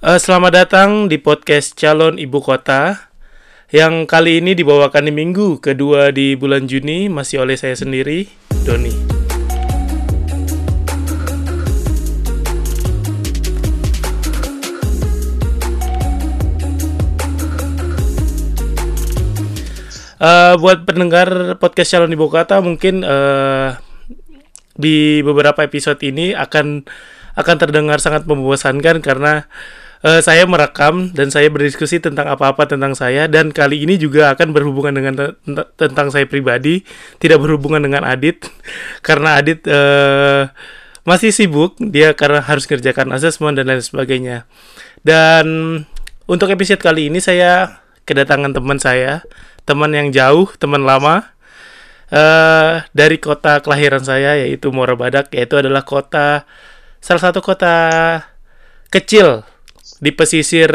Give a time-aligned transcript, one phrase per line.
[0.00, 3.12] Uh, selamat datang di podcast Calon Ibu Kota
[3.68, 8.24] yang kali ini dibawakan di minggu kedua di bulan Juni masih oleh saya sendiri,
[8.64, 8.96] Doni.
[20.16, 23.76] Uh, buat pendengar podcast Calon Ibu Kota mungkin uh,
[24.80, 26.88] di beberapa episode ini akan
[27.36, 29.44] akan terdengar sangat membosankan karena
[30.04, 34.52] uh, saya merekam dan saya berdiskusi tentang apa-apa tentang saya dan kali ini juga akan
[34.52, 35.26] berhubungan dengan te
[35.76, 36.84] tentang saya pribadi,
[37.20, 38.48] tidak berhubungan dengan Adit
[39.06, 40.48] karena Adit uh,
[41.04, 44.44] masih sibuk dia karena harus kerjakan asesmen dan lain sebagainya.
[45.00, 45.46] Dan
[46.28, 49.24] untuk episode kali ini saya kedatangan teman saya,
[49.64, 51.36] teman yang jauh, teman lama.
[52.10, 56.42] Uh, dari kota kelahiran saya yaitu Muara Badak yaitu adalah kota
[56.98, 58.18] salah satu kota
[58.90, 59.46] kecil
[60.00, 60.72] di pesisir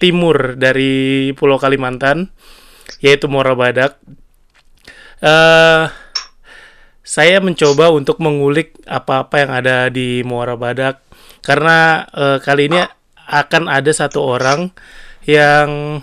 [0.00, 2.32] timur dari Pulau Kalimantan,
[3.04, 4.00] yaitu Muara Badak.
[5.22, 5.86] Uh,
[7.04, 11.04] saya mencoba untuk mengulik apa-apa yang ada di Muara Badak
[11.44, 12.80] karena uh, kali ini
[13.28, 14.72] akan ada satu orang
[15.28, 16.00] yang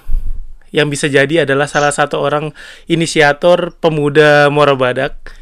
[0.69, 2.53] yang bisa jadi adalah salah satu orang
[2.85, 5.33] inisiator pemuda Muara Badak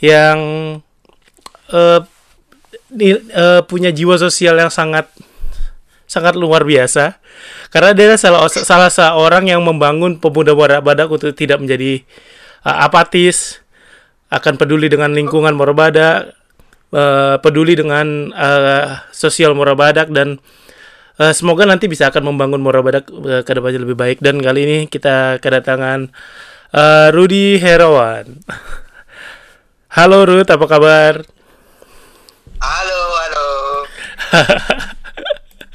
[0.00, 0.40] yang
[1.68, 5.10] uh, uh, punya jiwa sosial yang sangat
[6.10, 7.22] sangat luar biasa.
[7.70, 12.02] Karena dia salah salah seorang yang membangun pemuda badak untuk tidak menjadi
[12.66, 13.62] uh, apatis
[14.34, 16.34] akan peduli dengan lingkungan Morabadak
[16.90, 20.42] uh, peduli dengan uh, sosial Morabadak dan
[21.22, 24.18] uh, semoga nanti bisa akan membangun Morabadak uh, ke depannya lebih baik.
[24.18, 26.10] Dan kali ini kita kedatangan
[26.74, 28.42] uh, Rudi Herawan.
[29.94, 31.22] Halo Ruth apa kabar?
[32.60, 33.48] Halo halo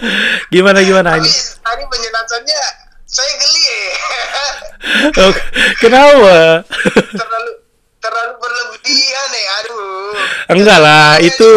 [0.53, 1.31] gimana gimana ini?
[1.61, 2.59] Tadi penjelasannya
[3.05, 3.65] saya geli.
[5.23, 5.33] oh,
[5.79, 6.37] kenapa?
[7.21, 7.51] terlalu
[8.01, 10.13] terlalu berlebihan ya, aduh.
[10.53, 11.49] Enggak lah, itu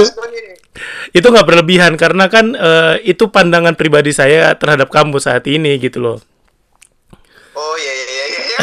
[1.17, 5.99] itu nggak berlebihan karena kan uh, itu pandangan pribadi saya terhadap kamu saat ini gitu
[5.99, 6.19] loh.
[7.59, 8.41] Oh iya iya iya.
[8.45, 8.61] iya.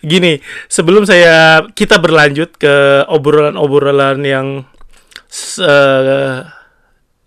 [0.00, 4.46] Gini, sebelum saya kita berlanjut ke obrolan-obrolan yang
[5.60, 6.59] uh,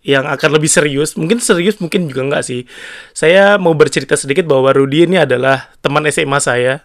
[0.03, 2.67] yang akan lebih serius, mungkin serius mungkin juga enggak sih.
[3.15, 6.83] Saya mau bercerita sedikit bahwa Rudi ini adalah teman SMA saya.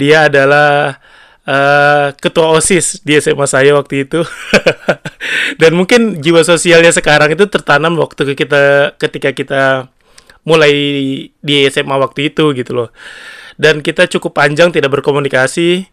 [0.00, 0.96] Dia adalah
[1.44, 4.24] uh, ketua OSIS di SMA saya waktu itu.
[5.60, 9.62] Dan mungkin jiwa sosialnya sekarang itu tertanam waktu kita ketika kita
[10.48, 10.72] mulai
[11.44, 12.88] di SMA waktu itu gitu loh.
[13.60, 15.84] Dan kita cukup panjang tidak berkomunikasi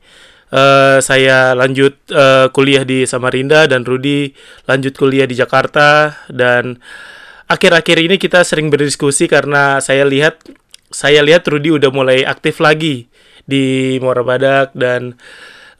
[0.51, 4.31] uh, saya lanjut uh, kuliah di Samarinda dan Rudi
[4.67, 6.23] lanjut kuliah di Jakarta.
[6.31, 6.79] Dan
[7.47, 10.43] akhir-akhir ini kita sering berdiskusi karena saya lihat
[10.87, 13.11] saya lihat Rudi udah mulai aktif lagi
[13.43, 15.15] di Muara Badak dan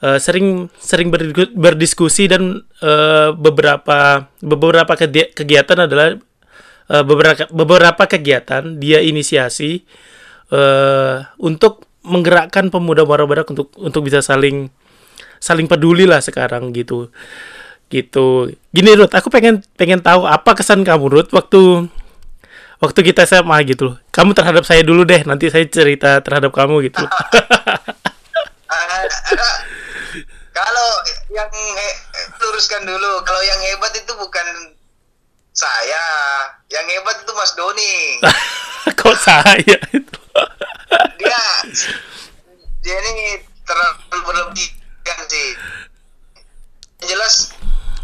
[0.03, 1.11] uh, sering sering
[1.56, 4.94] berdiskusi dan uh, beberapa beberapa
[5.35, 6.19] kegiatan adalah
[6.88, 9.83] beberapa beberapa kegiatan dia inisiasi
[10.51, 14.72] uh, untuk menggerakkan pemuda Muara Badak untuk untuk bisa saling
[15.44, 17.12] saling peduli lah sekarang gitu.
[17.88, 18.51] Gitu.
[18.72, 21.88] Gini Ruth aku pengen pengen tahu apa kesan kamu Ruth waktu
[22.79, 23.95] waktu kita SMA gitu loh.
[24.16, 27.03] Kamu terhadap saya dulu deh nanti saya cerita terhadap kamu gitu
[30.57, 30.89] kalau
[31.31, 31.50] yang
[32.41, 33.22] luruskan dulu.
[33.24, 34.76] Kalau yang hebat itu bukan
[35.57, 36.06] saya.
[36.69, 37.95] Yang hebat itu Mas Doni.
[39.01, 40.22] Kok saya itu?
[41.19, 41.44] Dia
[42.85, 45.50] dia ini terlalu berlebihan sih.
[47.03, 47.34] Yang jelas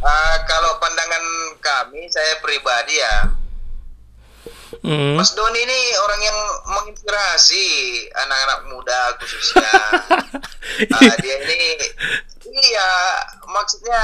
[0.03, 1.23] uh, kalau pandangan
[1.63, 3.31] kami saya pribadi ya
[4.83, 5.15] mm.
[5.15, 7.65] Mas Doni ini orang yang menginspirasi
[8.11, 9.71] anak-anak muda khususnya.
[10.91, 11.61] Uh, dia ini
[12.51, 12.91] iya
[13.47, 14.01] maksudnya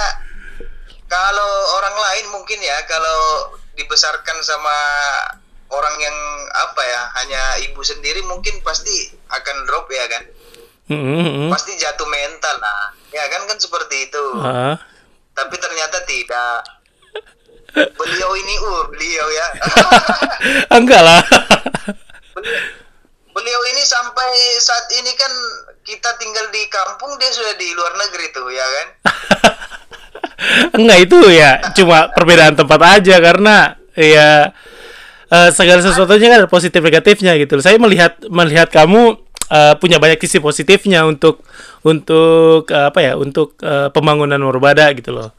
[1.09, 4.78] kalau orang lain mungkin ya kalau dibesarkan sama
[5.69, 6.18] orang yang
[6.54, 10.24] apa ya hanya ibu sendiri mungkin pasti akan drop ya kan?
[10.89, 11.54] Mm-hmm.
[11.54, 12.94] pasti jatuh mental lah.
[13.13, 14.24] Ya kan kan seperti itu.
[14.38, 14.78] Uh.
[15.34, 16.66] tapi ternyata tidak.
[17.74, 19.48] Beliau ini uh beliau ya.
[20.78, 21.22] Enggak lah.
[22.34, 22.80] Beliau,
[23.39, 24.30] beliau ini sampai
[24.60, 25.34] saat ini kan
[25.89, 28.88] kita tinggal di kampung dia sudah di luar negeri tuh ya kan
[30.75, 34.56] enggak itu ya cuma perbedaan tempat aja karena ya
[35.30, 37.59] uh, segala sesuatunya kan positif negatifnya gitu.
[37.62, 39.19] Saya melihat melihat kamu
[39.50, 41.44] uh, punya banyak sisi positifnya untuk
[41.86, 45.30] untuk uh, apa ya untuk uh, pembangunan Murbada gitu loh.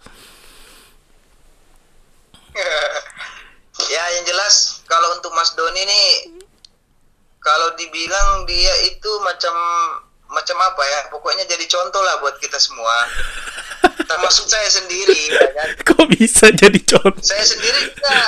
[3.94, 5.20] ya yang jelas kalau
[5.56, 6.02] Doni ini
[7.41, 9.55] kalau dibilang dia itu macam
[10.31, 11.00] macam apa ya?
[11.11, 12.94] Pokoknya jadi contoh lah buat kita semua.
[14.11, 15.69] Termasuk saya sendiri, ya kan?
[15.94, 17.23] Kok bisa jadi contoh?
[17.23, 18.27] Saya sendiri ya,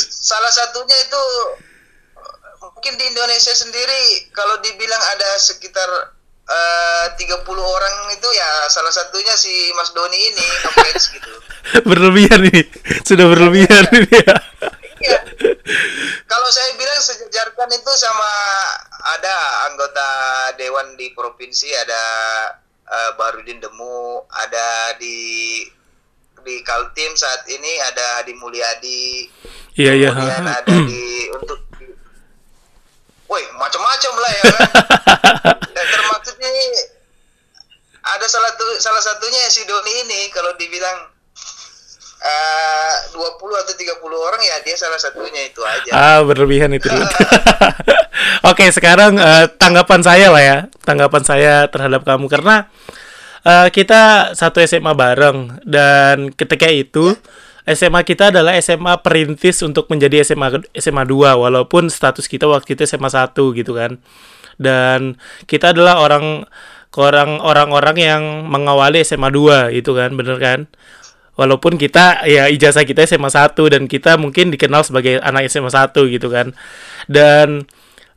[0.00, 1.22] salah satunya itu
[2.80, 6.16] mungkin di Indonesia sendiri kalau dibilang ada sekitar
[6.48, 11.32] eh, uh, 30 orang itu ya salah satunya si Mas Doni ini ngefans gitu.
[11.84, 12.64] berlebihan ini.
[13.04, 14.36] Sudah berlebihan ini ya.
[15.00, 15.18] Iya.
[16.30, 18.32] Kalau saya bilang sejajarkan itu sama
[19.16, 19.34] ada
[19.72, 20.08] anggota
[20.60, 22.02] dewan di provinsi ada
[22.84, 25.64] uh, Barudin Demu, ada di
[26.40, 29.28] di Kaltim saat ini ada di Mulyadi.
[29.80, 30.08] Iya, iya.
[30.12, 31.60] Kemudian ada di untuk
[33.30, 34.60] Woi, macam-macam lah ya kan.
[35.70, 36.66] Dan termasuk ini
[38.02, 41.09] ada salah satu salah satunya si Doni ini kalau dibilang
[42.20, 45.90] eh, uh, 20 atau 30 orang ya dia salah satunya itu aja.
[45.92, 46.88] Ah, berlebihan itu.
[48.50, 50.58] Oke, sekarang eh, tanggapan saya lah ya.
[50.84, 52.68] Tanggapan saya terhadap kamu karena
[53.44, 57.16] eh, kita satu SMA bareng dan ketika itu
[57.68, 62.84] SMA kita adalah SMA perintis untuk menjadi SMA SMA 2 walaupun status kita waktu itu
[62.88, 64.00] SMA 1 gitu kan.
[64.60, 65.16] Dan
[65.48, 66.44] kita adalah orang
[66.96, 70.66] orang orang-orang yang mengawali SMA 2 itu kan, bener kan?
[71.40, 75.96] Walaupun kita ya ijazah kita SMA 1 dan kita mungkin dikenal sebagai anak SMA 1
[76.12, 76.52] gitu kan.
[77.08, 77.64] Dan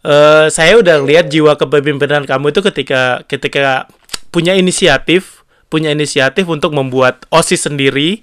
[0.03, 3.87] uh, saya udah lihat jiwa kepemimpinan kamu itu ketika ketika
[4.27, 8.19] punya inisiatif, punya inisiatif untuk membuat OSIS sendiri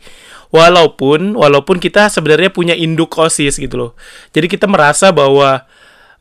[0.51, 3.93] walaupun walaupun kita sebenarnya punya induk osis gitu loh
[4.35, 5.63] jadi kita merasa bahwa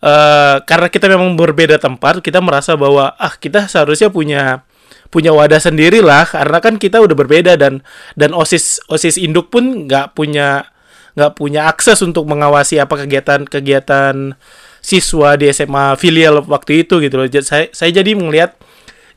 [0.06, 4.64] uh, karena kita memang berbeda tempat kita merasa bahwa ah kita seharusnya punya
[5.10, 7.82] punya wadah sendiri lah karena kan kita udah berbeda dan
[8.14, 10.70] dan osis osis induk pun nggak punya
[11.18, 14.38] nggak punya akses untuk mengawasi apa kegiatan-kegiatan
[14.80, 17.28] siswa di SMA filial waktu itu gitu loh.
[17.44, 18.56] Saya saya jadi melihat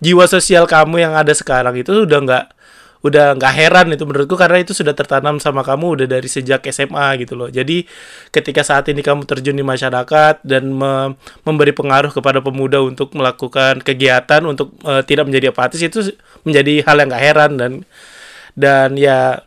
[0.02, 2.44] jiwa sosial kamu yang ada sekarang itu udah nggak
[3.02, 7.26] udah nggak heran itu menurutku karena itu sudah tertanam sama kamu udah dari sejak SMA
[7.26, 7.50] gitu loh.
[7.50, 7.82] Jadi
[8.30, 13.82] ketika saat ini kamu terjun di masyarakat dan me memberi pengaruh kepada pemuda untuk melakukan
[13.82, 16.14] kegiatan untuk uh, tidak menjadi apatis itu
[16.46, 17.72] menjadi hal yang nggak heran dan
[18.54, 19.42] dan ya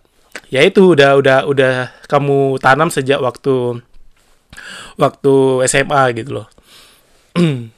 [0.51, 1.73] ya itu udah udah udah
[2.11, 3.79] kamu tanam sejak waktu
[4.99, 5.33] waktu
[5.71, 6.47] SMA gitu loh.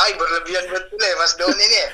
[0.00, 1.88] Ay, berlebihan betul ya Mas Doni ini ya.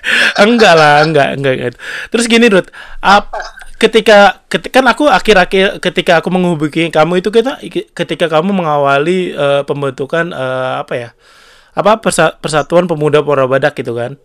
[0.45, 1.75] enggak lah, enggak, enggak, enggak.
[2.13, 2.71] Terus gini, Ruth,
[3.03, 3.33] ap,
[3.77, 7.61] ketika, ketika kan aku akhir-akhir ketika aku menghubungi kamu itu kita
[7.93, 11.11] ketika kamu mengawali uh, pembentukan uh, apa ya?
[11.77, 14.17] Apa persa Persatuan Pemuda Purabadak gitu kan?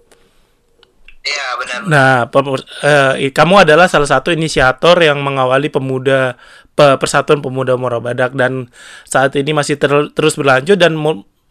[1.21, 1.79] Iya, benar.
[1.85, 6.33] Nah, uh, kamu adalah salah satu inisiator yang mengawali pemuda
[6.73, 8.73] pe Persatuan Pemuda Morabadak dan
[9.05, 10.97] saat ini masih ter terus berlanjut dan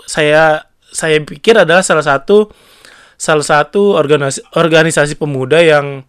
[0.08, 2.50] saya saya pikir adalah salah satu
[3.20, 6.02] salah satu organisasi organisasi pemuda yang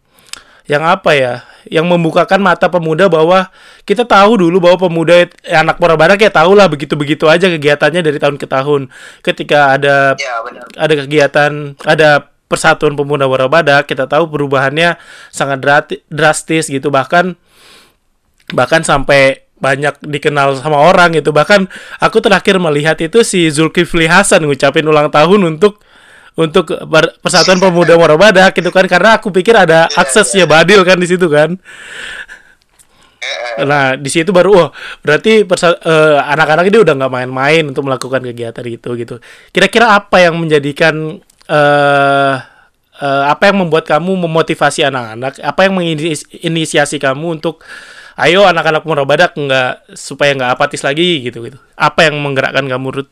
[0.70, 1.34] yang apa ya
[1.68, 3.52] yang membukakan mata pemuda bahwa
[3.86, 8.02] kita tahu dulu bahwa pemuda eh, anak Badak ya tahu lah begitu begitu aja kegiatannya
[8.02, 8.90] dari tahun ke tahun
[9.22, 10.66] ketika ada ya, benar.
[10.74, 11.52] ada kegiatan
[11.86, 12.10] ada
[12.48, 14.98] persatuan pemuda Badak kita tahu perubahannya
[15.30, 15.60] sangat
[16.10, 17.38] drastis gitu bahkan
[18.56, 21.30] bahkan sampai banyak dikenal sama orang gitu.
[21.30, 21.70] Bahkan
[22.02, 25.78] aku terakhir melihat itu si Zulkifli Hasan ngucapin ulang tahun untuk
[26.34, 26.74] untuk
[27.22, 28.90] Persatuan Pemuda Morabadak gitu kan.
[28.90, 30.50] Karena aku pikir ada aksesnya.
[30.50, 31.62] Badil kan di situ kan.
[33.62, 34.70] Nah di situ baru oh
[35.06, 39.16] berarti uh, anak-anak ini udah nggak main-main untuk melakukan kegiatan itu gitu.
[39.54, 42.34] Kira-kira apa yang menjadikan uh,
[42.98, 45.38] uh, apa yang membuat kamu memotivasi anak-anak?
[45.38, 47.62] Apa yang menginisiasi kamu untuk
[48.20, 51.58] ayo anak-anak Badak nggak supaya nggak apatis lagi gitu gitu.
[51.80, 53.12] Apa yang menggerakkan kamu Ruth?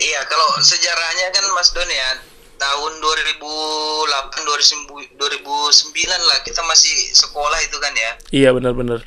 [0.00, 2.16] Iya kalau sejarahnya kan Mas Don ya
[2.56, 8.12] tahun 2008 2009 lah kita masih sekolah itu kan ya.
[8.30, 9.02] Iya benar-benar.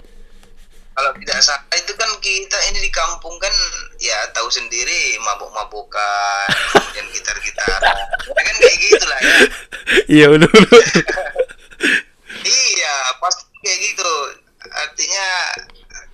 [0.95, 3.51] Kalau tidak salah itu kan kita ini di kampung kan
[3.99, 7.81] ya tahu sendiri mabuk-mabukan kemudian gitar-gitar
[8.31, 9.35] ya kan kayak gitulah ya.
[10.07, 10.51] Iya benar.
[12.45, 14.13] iya pasti kayak gitu.
[14.65, 15.27] Artinya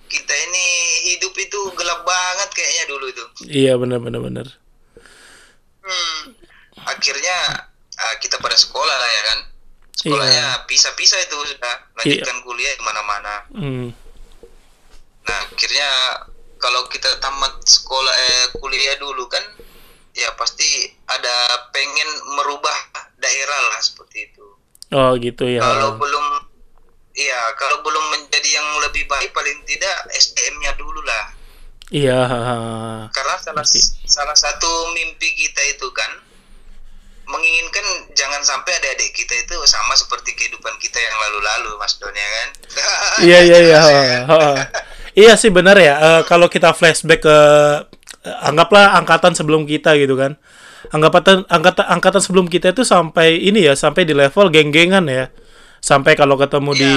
[0.08, 0.66] kita ini
[1.14, 3.24] hidup itu gelap banget kayaknya dulu itu.
[3.48, 4.46] Iya benar benar benar.
[5.82, 6.36] Hmm,
[6.88, 7.36] akhirnya
[7.96, 9.38] uh, kita pada sekolah lah ya kan.
[9.92, 10.64] Sekolahnya iya.
[10.68, 11.74] pisah-pisah itu sudah.
[12.00, 12.44] Lanjutkan iya.
[12.44, 13.34] kuliah di mana-mana.
[13.52, 13.88] Hmm.
[15.22, 15.86] nah akhirnya
[16.58, 19.42] kalau kita tamat sekolah eh kuliah dulu kan
[20.18, 21.34] ya pasti ada
[21.70, 22.74] pengen merubah
[23.22, 24.46] daerah lah seperti itu
[24.92, 26.24] oh gitu ya kalau belum
[27.16, 31.40] iya kalau belum menjadi yang lebih baik paling tidak SDM-nya dulu lah
[31.92, 32.24] Iya.
[33.12, 33.66] karena salah
[34.08, 36.08] salah satu mimpi kita itu kan
[37.28, 37.84] menginginkan
[38.16, 42.48] jangan sampai adik-adik kita itu sama seperti kehidupan kita yang lalu-lalu Mas Don ya kan
[43.28, 43.78] Iya iya iya.
[43.80, 43.92] Ha,
[44.24, 44.52] ha.
[45.12, 45.94] Iya sih benar ya.
[46.00, 47.38] Eh, kalau kita flashback ke
[48.24, 50.40] eh, anggaplah angkatan sebelum kita gitu kan.
[50.92, 55.32] Angkatan angkatan angkatan sebelum kita itu sampai ini ya, sampai di level geng-gengan ya.
[55.82, 56.92] Sampai kalau ketemu Iya, di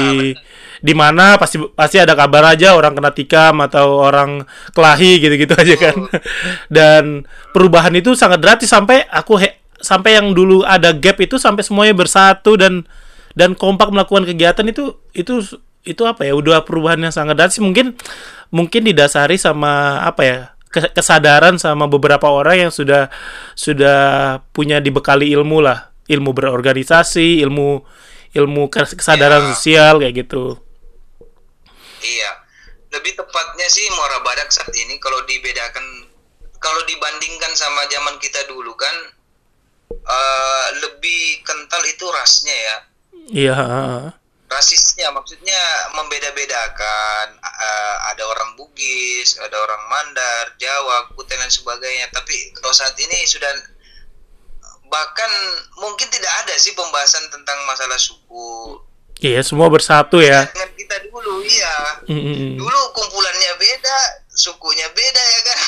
[0.83, 5.75] di mana pasti pasti ada kabar aja orang kena tikam atau orang kelahi gitu-gitu aja
[5.79, 5.95] kan.
[6.75, 7.25] Dan
[7.55, 11.95] perubahan itu sangat drastis sampai aku he- sampai yang dulu ada gap itu sampai semuanya
[11.95, 12.85] bersatu dan
[13.35, 15.43] dan kompak melakukan kegiatan itu itu
[15.85, 17.93] itu apa ya udah perubahan yang sangat drastis mungkin
[18.49, 20.37] mungkin didasari sama apa ya
[20.91, 23.07] kesadaran sama beberapa orang yang sudah
[23.55, 23.99] sudah
[24.51, 25.91] punya dibekali ilmu lah.
[26.05, 27.81] Ilmu berorganisasi ilmu
[28.35, 29.47] ilmu kes- kesadaran Ya.
[29.55, 30.59] sosial kayak gitu.
[32.05, 32.31] Iya,
[32.93, 35.81] lebih tepatnya sih Muara Badak saat ini kalau dibedakan,
[36.61, 38.95] kalau dibandingkan sama zaman kita dulu kan
[39.89, 42.75] eh, lebih kental itu rasnya ya,
[43.31, 43.57] iya
[44.55, 45.59] rasisnya maksudnya
[45.91, 47.35] membeda-bedakan.
[47.43, 52.07] Eh, ada orang Bugis, ada orang Mandar, Jawa, Kutai dan sebagainya.
[52.15, 53.51] Tapi kalau saat ini sudah
[54.87, 55.31] bahkan
[55.81, 58.79] mungkin tidak ada sih pembahasan tentang masalah suku.
[59.21, 60.47] Iya semua bersatu ya.
[60.51, 61.75] Dengan kita dulu, iya.
[62.07, 63.97] Mm, dulu kumpulannya beda
[64.35, 65.59] sukunya beda ya kan?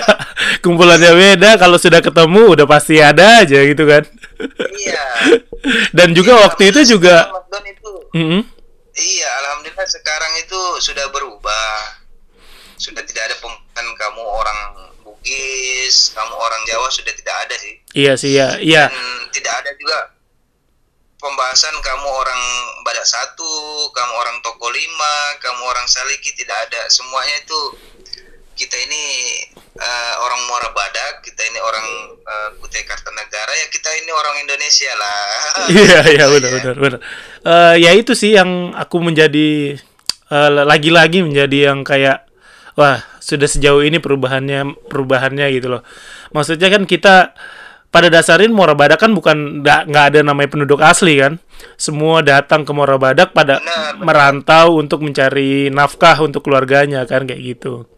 [0.64, 4.02] Kumpulannya beda kalau sudah ketemu udah pasti ada aja gitu kan?
[4.72, 5.04] Iya.
[5.92, 7.28] Dan juga waktu itu juga
[7.66, 8.42] itu Mm-mm.
[8.96, 12.00] iya alhamdulillah sekarang itu sudah berubah.
[12.76, 14.58] Sudah tidak ada pembahasan kamu orang
[15.04, 17.74] Bugis kamu orang Jawa sudah tidak ada sih.
[17.92, 18.88] Iya sih ya iya.
[18.88, 20.15] Dan tidak ada juga
[21.16, 22.42] pembahasan kamu orang
[22.84, 23.52] Badak satu
[23.92, 27.60] kamu orang Toko lima kamu orang Saliki tidak ada semuanya itu
[28.56, 29.04] kita ini
[29.76, 31.86] eh, orang Muara Badak kita ini orang
[32.20, 35.20] eh, Kutai Kartanegara ya kita ini orang Indonesia lah
[35.76, 37.00] Iya iya benar benar benar.
[37.44, 39.76] Eh, ya itu sih yang aku menjadi
[40.32, 42.28] eh, lagi-lagi menjadi yang kayak
[42.76, 45.82] wah sudah sejauh ini perubahannya perubahannya gitu loh.
[46.30, 47.32] Maksudnya kan kita
[47.96, 51.40] pada dasarin Muara Badak kan bukan nggak ada namanya penduduk asli kan.
[51.80, 54.04] Semua datang ke Muara Badak pada Benar, benar.
[54.04, 57.88] merantau untuk mencari nafkah untuk keluarganya kan kayak gitu.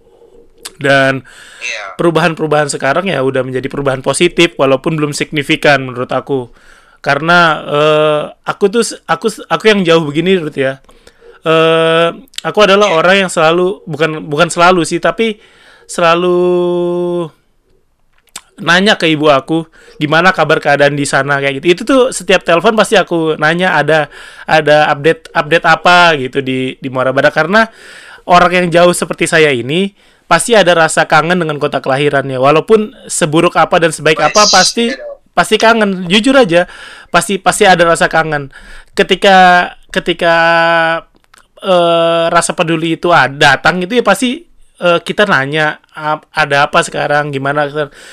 [0.78, 1.26] Dan
[1.58, 6.54] iya perubahan-perubahan sekarang ya udah menjadi perubahan positif walaupun belum signifikan menurut aku
[7.02, 10.78] karena eh, aku tuh aku aku yang jauh begini Ruth ya
[11.42, 12.08] eh
[12.46, 15.42] aku adalah orang yang selalu bukan bukan selalu sih tapi
[15.90, 16.38] selalu
[18.58, 19.66] nanya ke ibu aku
[19.98, 21.38] gimana kabar keadaan di sana?
[21.38, 21.66] Kayak gitu.
[21.70, 24.10] Itu tuh setiap telepon pasti aku nanya ada
[24.44, 26.18] ada update update apa?
[26.18, 27.34] Gitu di di Muara Badak.
[27.34, 27.66] Karena
[28.26, 29.94] orang yang jauh seperti saya ini
[30.28, 32.36] pasti ada rasa kangen dengan kota kelahirannya.
[32.36, 35.22] Walaupun seburuk apa dan sebaik apa pasti dong.
[35.32, 36.10] pasti kangen.
[36.10, 36.66] Jujur aja
[37.08, 38.50] pasti pasti ada rasa kangen.
[38.92, 40.34] Ketika ketika
[41.62, 44.47] eh, rasa peduli itu ada datang itu ya pasti
[44.78, 47.30] eh, kita nanya "Ap- ada apa sekarang?
[47.30, 47.66] Gimana?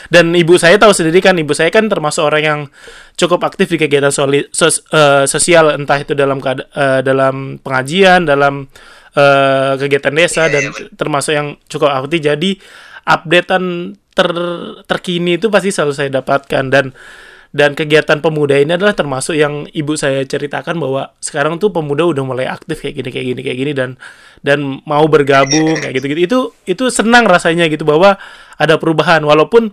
[0.09, 2.59] Dan ibu saya tahu sendiri kan ibu saya kan termasuk orang yang
[3.15, 8.65] cukup aktif di kegiatan soli- sos- eh, sosial entah itu dalam eh, dalam pengajian dalam
[9.15, 10.87] eh, kegiatan desa Iya, dan betul.
[10.99, 12.19] termasuk yang cukup aktif.
[12.19, 12.59] Jadi
[13.05, 13.65] updatean
[14.15, 14.29] ter
[14.87, 16.63] terkini itu pasti selalu saya dapatkan.
[16.67, 16.91] Dan
[17.55, 22.19] dan kegiatan pemuda ini adalah termasuk yang ibu saya ceritakan bahwa sekarang tuh pemuda udah
[22.27, 23.89] mulai aktif kayak gini kayak gini kayak gini dan
[24.43, 28.19] dan mau bergabung kayak gitu gitu itu itu senang rasanya gitu bahwa
[28.59, 29.23] ada perubahan.
[29.23, 29.71] Walaupun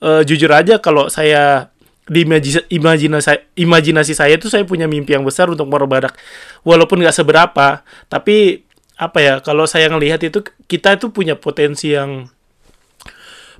[0.00, 1.68] eh, jujur aja kalau saya
[2.08, 6.16] di imajinasi imajinasi imajinasi saya itu saya punya mimpi yang besar untuk Badak
[6.64, 8.66] walaupun nggak seberapa tapi
[8.98, 12.26] apa ya kalau saya ngelihat itu kita itu punya potensi yang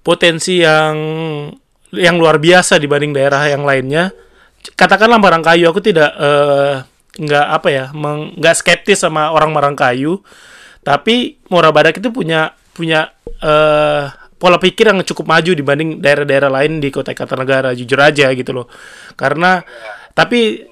[0.03, 0.97] potensi yang
[1.95, 4.15] yang luar biasa dibanding daerah yang lainnya.
[4.77, 6.85] Katakanlah Marangkayu aku tidak eh,
[7.21, 7.85] nggak apa ya
[8.37, 10.23] nggak skeptis sama orang Marangkayu.
[10.81, 14.05] Tapi Muara Badak itu punya punya eh,
[14.41, 18.67] pola pikir yang cukup maju dibanding daerah-daerah lain di kota Kartanegara jujur aja gitu loh.
[19.13, 19.61] Karena
[20.17, 20.65] tapi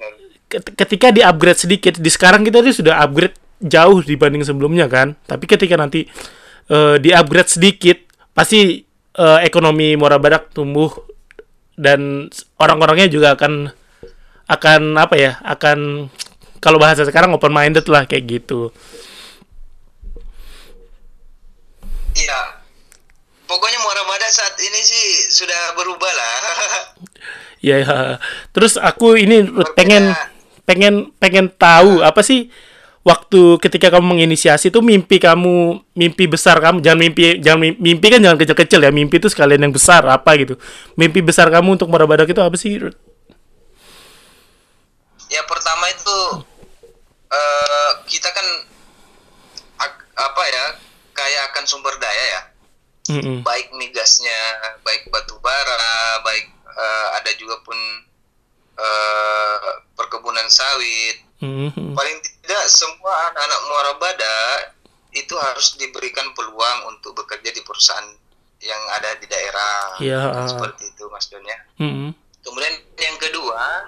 [0.49, 5.13] ket- ketika di upgrade sedikit di sekarang kita ini sudah upgrade jauh dibanding sebelumnya kan.
[5.25, 6.09] Tapi ketika nanti
[6.69, 7.97] eh, di upgrade sedikit
[8.33, 8.81] pasti
[9.13, 11.08] eh, ekonomi Muara Badak tumbuh
[11.79, 12.27] dan
[12.59, 13.71] orang-orangnya juga akan
[14.51, 16.11] akan apa ya akan
[16.59, 18.75] kalau bahasa sekarang open minded lah kayak gitu.
[22.19, 22.59] Iya.
[23.47, 26.37] Pokoknya Muara Badak saat ini sih sudah berubah lah.
[27.59, 28.23] Ya ya.
[28.55, 29.43] terus aku ini
[29.75, 30.15] pengen
[30.63, 32.47] pengen pengen tahu apa sih
[33.09, 38.05] waktu ketika kamu menginisiasi itu mimpi kamu mimpi besar kamu jangan mimpi jangan mimpi, mimpi
[38.13, 40.61] kan jangan kecil-kecil ya mimpi itu sekalian yang besar apa gitu
[40.93, 42.93] mimpi besar kamu untuk Morabadak itu apa sih Ruth?
[45.33, 46.17] ya pertama itu
[47.29, 48.47] eh kita kan
[50.19, 50.65] apa ya
[51.15, 52.41] kaya akan sumber daya ya
[53.09, 53.41] Mm-mm.
[53.41, 54.39] baik migasnya
[54.85, 57.77] baik batu bara baik eh, ada juga pun
[58.77, 61.93] eh, perkebunan sawit Mhm.
[61.93, 64.37] paling tidak semua anak-anak Muara Bada
[65.11, 68.05] itu harus diberikan peluang untuk bekerja di perusahaan
[68.59, 70.19] yang ada di daerah Iya.
[70.45, 71.59] seperti itu Mas Don ya.
[71.77, 72.11] Mhm.
[72.39, 73.87] Kemudian yang kedua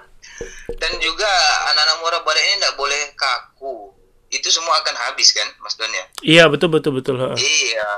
[0.74, 1.28] dan juga
[1.68, 3.92] anak-anak Muara Bada ini tidak boleh kaku.
[4.28, 6.04] Itu semua akan habis kan Mas Don ya?
[6.24, 7.36] iya betul betul betul ha.
[7.36, 7.90] Iya,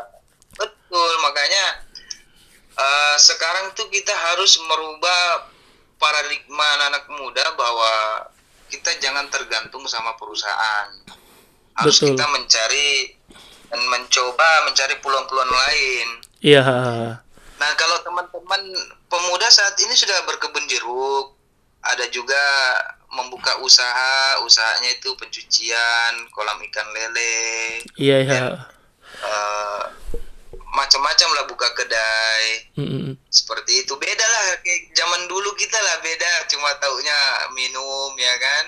[0.53, 1.13] betul.
[1.23, 1.65] Makanya
[2.75, 5.47] eh, sekarang tuh kita harus merubah
[5.95, 7.93] paradigma anak-anak muda bahwa
[8.75, 10.91] kita jangan tergantung sama perusahaan.
[11.79, 12.19] Harus Betul.
[12.19, 12.91] kita mencari
[13.71, 16.09] dan mencoba mencari peluang-peluang lain.
[16.43, 16.63] iya
[17.55, 18.63] Nah, kalau teman-teman
[19.07, 21.39] pemuda saat ini sudah berkebun jeruk,
[21.87, 22.43] ada juga
[23.15, 28.67] membuka usaha, usahanya itu pencucian, kolam ikan lele, iya iya
[29.23, 29.83] eh,
[30.75, 32.47] macam-macam lah buka kedai.
[32.77, 33.17] Mhm.
[33.35, 33.95] seperti itu.
[33.99, 36.47] Beda lah kayak zaman dulu kita lah beda.
[36.47, 37.19] Cuma taunya
[37.55, 38.65] minum ya kan?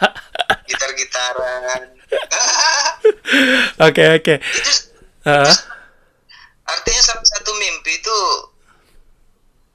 [0.68, 1.92] Gitar-gitaran.
[3.88, 4.34] Oke oke.
[4.40, 4.72] Itu
[6.68, 8.18] artinya salah satu mimpi itu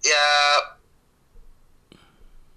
[0.06, 0.26] ya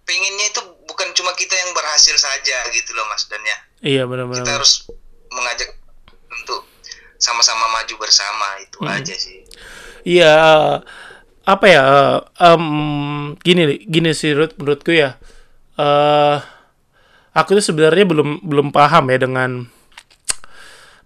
[0.08, 3.58] pinginnya itu bukan cuma kita yang berhasil saja gitu loh mas dan ya.
[3.85, 4.44] Iya benar-benar.
[4.44, 4.73] Kita harus
[5.28, 5.70] mengajak
[6.32, 6.64] untuk
[7.16, 8.92] sama-sama maju bersama itu Hmm.
[8.92, 9.40] aja sih
[10.06, 10.35] Iya,
[11.42, 11.82] apa ya?
[12.38, 12.64] em,
[13.42, 15.18] gini, gini sih Ruth, menurutku ya.
[15.76, 16.37] eh
[17.35, 19.50] aku tuh sebenarnya belum belum paham ya dengan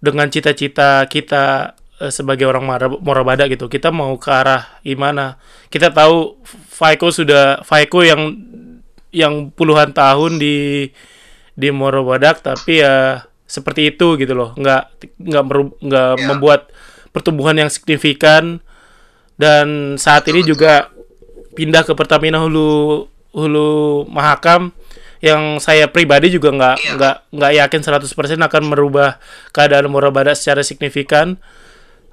[0.01, 2.65] dengan cita-cita kita eh, sebagai orang
[3.01, 3.65] Morabada gitu.
[3.67, 5.37] Kita mau ke arah gimana?
[5.69, 6.37] Kita tahu
[6.69, 8.37] Faiko sudah Faiko yang
[9.11, 10.87] yang puluhan tahun di
[11.51, 14.55] di Morobadak tapi ya seperti itu gitu loh.
[14.55, 14.81] Nggak
[15.19, 16.25] nggak meru- nggak Ya.
[16.31, 16.71] membuat
[17.11, 18.63] pertumbuhan yang signifikan.
[19.35, 20.87] Dan saat ini juga
[21.51, 23.69] pindah ke Pertamina Hulu Hulu
[24.07, 24.71] Mahakam
[25.19, 26.91] yang saya pribadi juga nggak Iya.
[26.95, 29.19] nggak nggak yakin 100% akan merubah
[29.51, 31.35] keadaan Morabada secara signifikan.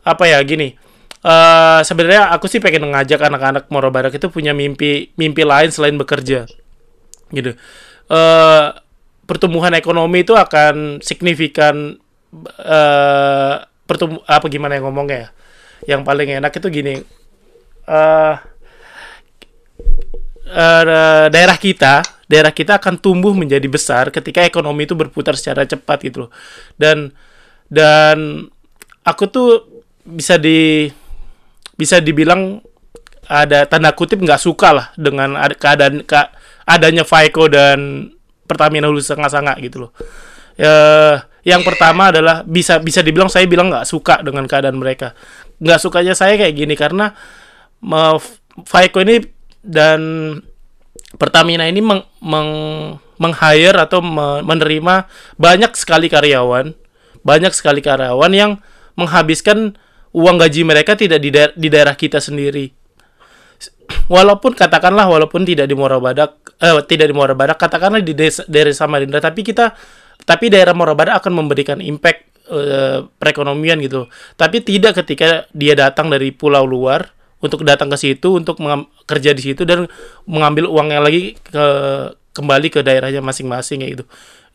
[0.03, 0.75] Apa ya gini
[1.19, 6.47] eh sebenarnya aku sih pengen mengajak anak-anak Morabadak itu punya mimpi mimpi lain selain bekerja.
[7.29, 7.59] Gitu.
[8.09, 8.67] Eh
[9.29, 12.01] pertumbuhan ekonomi itu akan signifikan
[12.65, 15.29] eh pertumbu apa gimana yang ngomongnya ya?
[15.95, 16.95] Yang paling enak itu gini
[17.89, 18.35] eh
[20.49, 25.99] eh, daerah kita daerah kita akan tumbuh menjadi besar ketika ekonomi itu berputar secara cepat
[26.05, 26.31] gitu loh.
[26.77, 27.13] Dan
[27.69, 28.49] dan
[29.05, 29.49] aku tuh
[30.05, 30.89] bisa di
[31.77, 32.61] bisa dibilang
[33.29, 36.33] ada tanda kutip nggak suka lah dengan ada keadaan ka-
[36.65, 38.09] adanya Faiko dan
[38.49, 39.93] Pertamina Hulu Sanga-Sanga gitu loh.
[40.59, 40.75] Ya,
[41.47, 45.15] yang pertama adalah bisa bisa dibilang saya bilang nggak suka dengan keadaan mereka.
[45.63, 47.15] Nggak sukanya saya kayak gini karena
[48.67, 49.23] Faiko ini
[49.63, 50.01] dan
[51.15, 55.09] Pertamina ini meng, meng- meng-hire atau me- menerima
[55.39, 56.75] banyak sekali karyawan,
[57.23, 58.53] banyak sekali karyawan yang
[58.99, 59.79] menghabiskan
[60.13, 62.75] uang gaji mereka tidak di, daer- di daerah kita sendiri.
[64.09, 69.21] Walaupun katakanlah walaupun tidak di Morabadak, eh, tidak di Morabadak, katakanlah di desa, daerah Samarinda,
[69.21, 69.77] tapi kita
[70.25, 74.09] tapi daerah Morabadak akan memberikan impact eh, perekonomian gitu.
[74.37, 78.59] Tapi tidak ketika dia datang dari pulau luar untuk datang ke situ untuk
[79.07, 79.87] kerja di situ dan
[80.27, 81.65] mengambil uangnya lagi ke
[82.35, 84.05] kembali ke daerahnya masing-masing kayak gitu.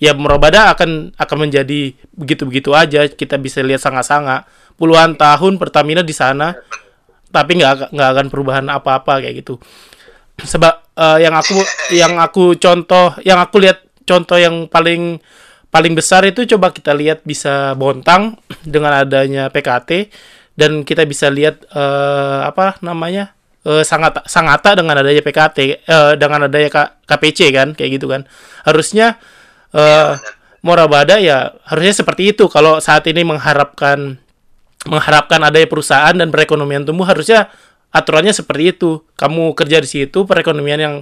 [0.01, 3.07] Ya Morabada akan akan menjadi begitu-begitu aja.
[3.07, 6.57] Kita bisa lihat sangat-sangat puluhan tahun Pertamina di sana
[7.33, 9.57] tapi nggak ak- nggak akan perubahan apa-apa kayak gitu.
[10.37, 11.57] Sebab eh, yang aku
[12.01, 15.17] yang aku contoh yang aku lihat contoh yang paling
[15.73, 20.13] paling besar itu coba kita lihat bisa Bontang dengan adanya PKT
[20.53, 23.33] dan kita bisa lihat eh, apa namanya
[23.65, 28.29] eh, sangat sangata dengan adanya PKT eh, dengan adanya K- KPC kan kayak gitu kan
[28.69, 29.17] harusnya
[29.73, 30.13] eh,
[30.63, 34.22] Morabada ya harusnya seperti itu kalau saat ini mengharapkan
[34.87, 37.51] mengharapkan adanya perusahaan dan perekonomian tumbuh harusnya
[37.93, 39.03] aturannya seperti itu.
[39.15, 40.95] Kamu kerja di situ perekonomian yang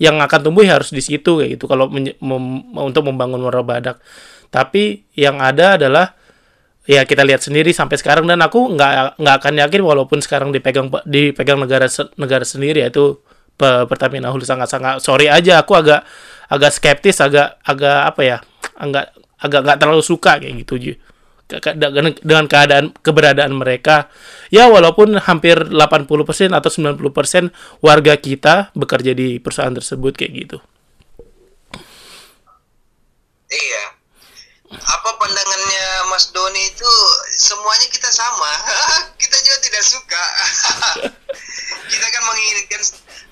[0.00, 3.62] yang akan tumbuh ya harus di situ kayak gitu kalau menye- mem- untuk membangun Muara
[3.62, 4.02] Badak.
[4.52, 6.18] Tapi yang ada adalah
[6.84, 10.90] ya kita lihat sendiri sampai sekarang dan aku nggak nggak akan yakin walaupun sekarang dipegang
[11.06, 11.86] dipegang negara
[12.18, 13.22] negara sendiri yaitu
[13.54, 16.02] Pe- Pertamina Hulu sangat sangat sorry aja aku agak
[16.50, 18.36] agak skeptis agak agak apa ya
[18.74, 20.98] agak agak nggak terlalu suka kayak gitu
[22.22, 24.08] dengan keadaan keberadaan mereka
[24.48, 26.08] ya walaupun hampir 80%
[26.54, 30.58] atau 90% warga kita bekerja di perusahaan tersebut kayak gitu
[33.52, 33.84] Iya.
[34.72, 36.92] Apa pandangannya Mas Doni itu
[37.36, 38.52] semuanya kita sama.
[39.20, 40.24] kita juga tidak suka.
[41.92, 42.82] kita kan menginginkan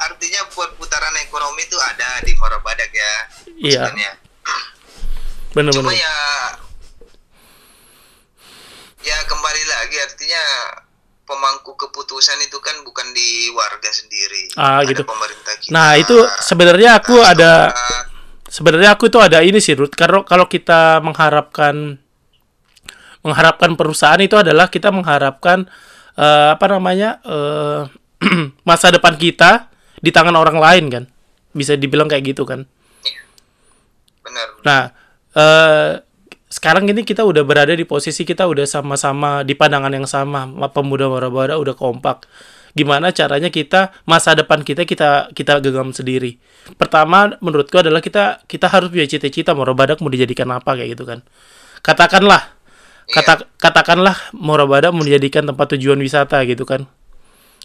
[0.00, 3.14] artinya buat putaran ekonomi itu ada di Muara Badak ya.
[3.56, 3.83] Iya.
[3.88, 4.12] maksudnya.
[5.72, 6.14] Cuma ya
[9.00, 10.42] ya kembali lagi artinya
[11.24, 14.50] pemangku keputusan itu kan bukan di warga sendiri.
[14.58, 15.02] Ah, Ada gitu.
[15.06, 15.70] pemerintah kita.
[15.70, 17.52] nah itu sebenarnya aku Nah, ada
[18.50, 22.02] sebenarnya aku tuh ada ini sih Ruth kalau kalau kita mengharapkan
[23.22, 25.70] mengharapkan perusahaan itu adalah kita mengharapkan
[26.18, 27.80] eh, apa namanya eh,
[28.68, 29.70] masa depan kita
[30.02, 31.04] di tangan orang lain kan
[31.54, 32.66] bisa dibilang kayak gitu kan
[34.26, 34.48] benar.
[34.66, 34.82] nah
[35.38, 35.90] eh,
[36.50, 40.50] sekarang ini kita udah berada di posisi kita udah sama-sama di pandangan yang sama.
[40.74, 42.26] Pemuda warabara udah kompak.
[42.74, 46.42] Gimana caranya kita masa depan kita kita kita genggam sendiri?
[46.74, 51.22] Pertama menurutku adalah kita kita harus punya cita-cita Morabadak mau dijadikan apa kayak gitu kan.
[51.86, 52.58] Katakanlah
[53.14, 56.90] kata katakanlah Morabadak mau dijadikan tempat tujuan wisata gitu kan.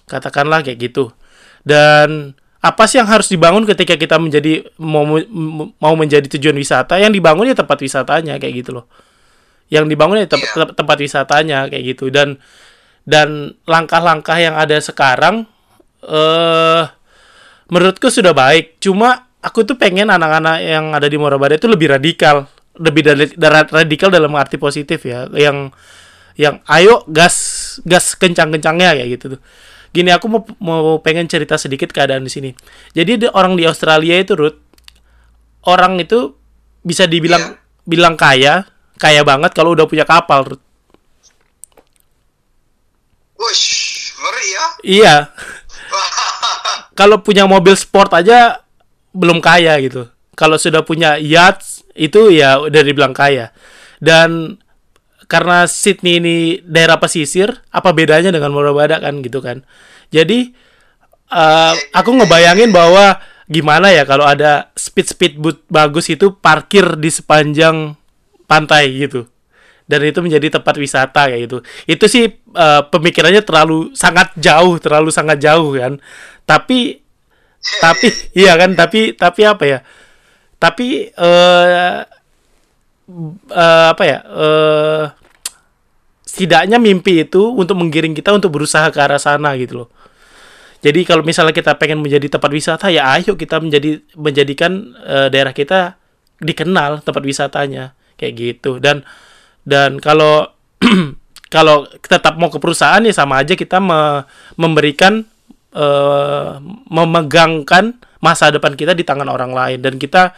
[0.05, 1.09] Katakanlah kayak gitu.
[1.65, 5.05] Dan apa sih yang harus dibangun ketika kita menjadi mau
[5.77, 6.97] mau menjadi tujuan wisata?
[6.97, 8.89] Yang dibangun ya tempat wisatanya kayak gitu loh.
[9.69, 10.53] Yang dibangun ya tem- Iya.
[10.57, 12.09] tem- tempat wisatanya kayak gitu.
[12.09, 12.41] Dan
[13.05, 15.45] dan langkah-langkah yang ada sekarang
[16.09, 16.83] eh
[17.69, 18.81] menurutku sudah baik.
[18.81, 22.49] Cuma aku tuh pengen anak-anak yang ada di Morabada itu lebih radikal.
[22.81, 25.29] Lebih dari, dari- radikal dalam arti positif ya.
[25.29, 25.69] Yang
[26.35, 27.37] yang ayo gas
[27.85, 29.41] gas kencang-kencangnya kayak gitu tuh
[29.95, 32.51] gini aku mau mau pengen cerita sedikit keadaan di sini
[32.91, 34.59] jadi di- orang di Australia itu Ruth
[35.63, 36.35] orang itu
[36.83, 37.55] bisa dibilang
[37.87, 38.67] bilang kaya
[38.99, 40.63] kaya banget kalau udah punya kapal Ruth.
[43.35, 44.65] Wush, ngeri ya.
[44.87, 45.15] iya
[46.99, 48.63] kalau punya mobil sport aja
[49.15, 50.11] belum kaya gitu.
[50.35, 51.63] Kalau sudah punya yacht
[51.95, 53.55] itu ya udah dibilang kaya.
[54.03, 54.59] Dan
[55.25, 56.35] karena Sydney ini
[56.65, 59.65] daerah pesisir, apa bedanya dengan Morabada kan gitu kan.
[60.13, 60.53] Jadi
[61.29, 67.09] eh, aku ngebayangin bahwa gimana ya kalau ada speed speed boat bagus itu parkir di
[67.09, 67.97] sepanjang
[68.45, 69.29] pantai gitu.
[69.85, 71.57] Dan itu menjadi tempat wisata kayak gitu.
[71.85, 76.01] Itu sih eh, pemikirannya terlalu sangat jauh, terlalu sangat jauh kan.
[76.45, 77.05] Tapi
[77.65, 78.07] tapi
[78.37, 79.79] iya kan tapi tapi apa ya
[80.61, 81.97] tapi eh
[83.51, 85.05] eh, apa ya eh
[86.25, 89.89] setidaknya mimpi itu untuk menggiring kita untuk berusaha ke arah sana gitu loh.
[90.83, 95.55] Jadi kalau misalnya kita pengen menjadi tempat wisata ya ayo kita menjadi menjadikan eh, daerah
[95.55, 95.95] kita
[96.43, 97.95] dikenal tempat wisatanya.
[98.19, 98.77] Kayak gitu.
[98.83, 99.07] Dan
[99.63, 100.51] dan kalau
[101.55, 104.27] kalau tetap mau ke perusahaan ya sama aja kita me-
[104.59, 105.23] memberikan
[105.71, 106.51] eh,
[106.91, 109.79] memegangkan masa depan kita di tangan orang lain.
[109.79, 110.35] Dan kita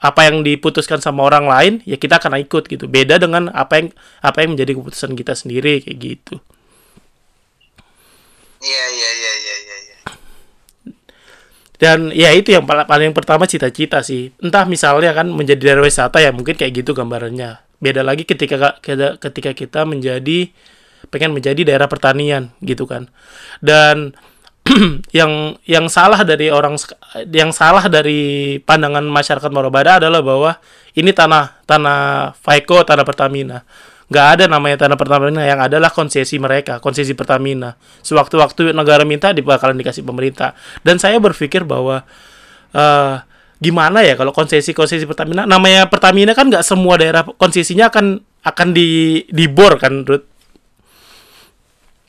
[0.00, 3.86] apa yang diputuskan sama orang lain ya kita akan ikut gitu beda dengan apa yang
[4.24, 6.40] apa yang menjadi keputusan kita sendiri kayak gitu
[8.60, 9.76] Iya, iya, iya, iya, iya.
[9.88, 9.98] iya.
[11.80, 16.20] dan ya itu yang paling paling pertama cita-cita sih entah misalnya kan menjadi daerah wisata
[16.20, 18.76] ya mungkin kayak gitu gambarannya beda lagi ketika
[19.16, 20.52] ketika kita menjadi
[21.08, 23.08] pengen menjadi daerah pertanian gitu kan
[23.64, 24.12] dan
[25.18, 26.78] yang yang salah dari orang
[27.30, 30.56] yang salah dari pandangan masyarakat Morobada adalah bahwa
[30.94, 33.62] ini tanah tanah Faiko tanah Pertamina.
[34.10, 37.74] Nggak ada namanya tanah Pertamina yang adalah konsesi mereka konsesi Pertamina.
[38.02, 40.54] Sewaktu-waktu negara minta bakalan dikasih pemerintah.
[40.82, 42.02] Dan saya berpikir bahwa
[42.74, 43.14] eh
[43.60, 45.46] gimana ya kalau konsesi konsesi Pertamina?
[45.46, 50.29] Namanya Pertamina kan nggak semua daerah konsesinya akan akan di dibor kan Ruth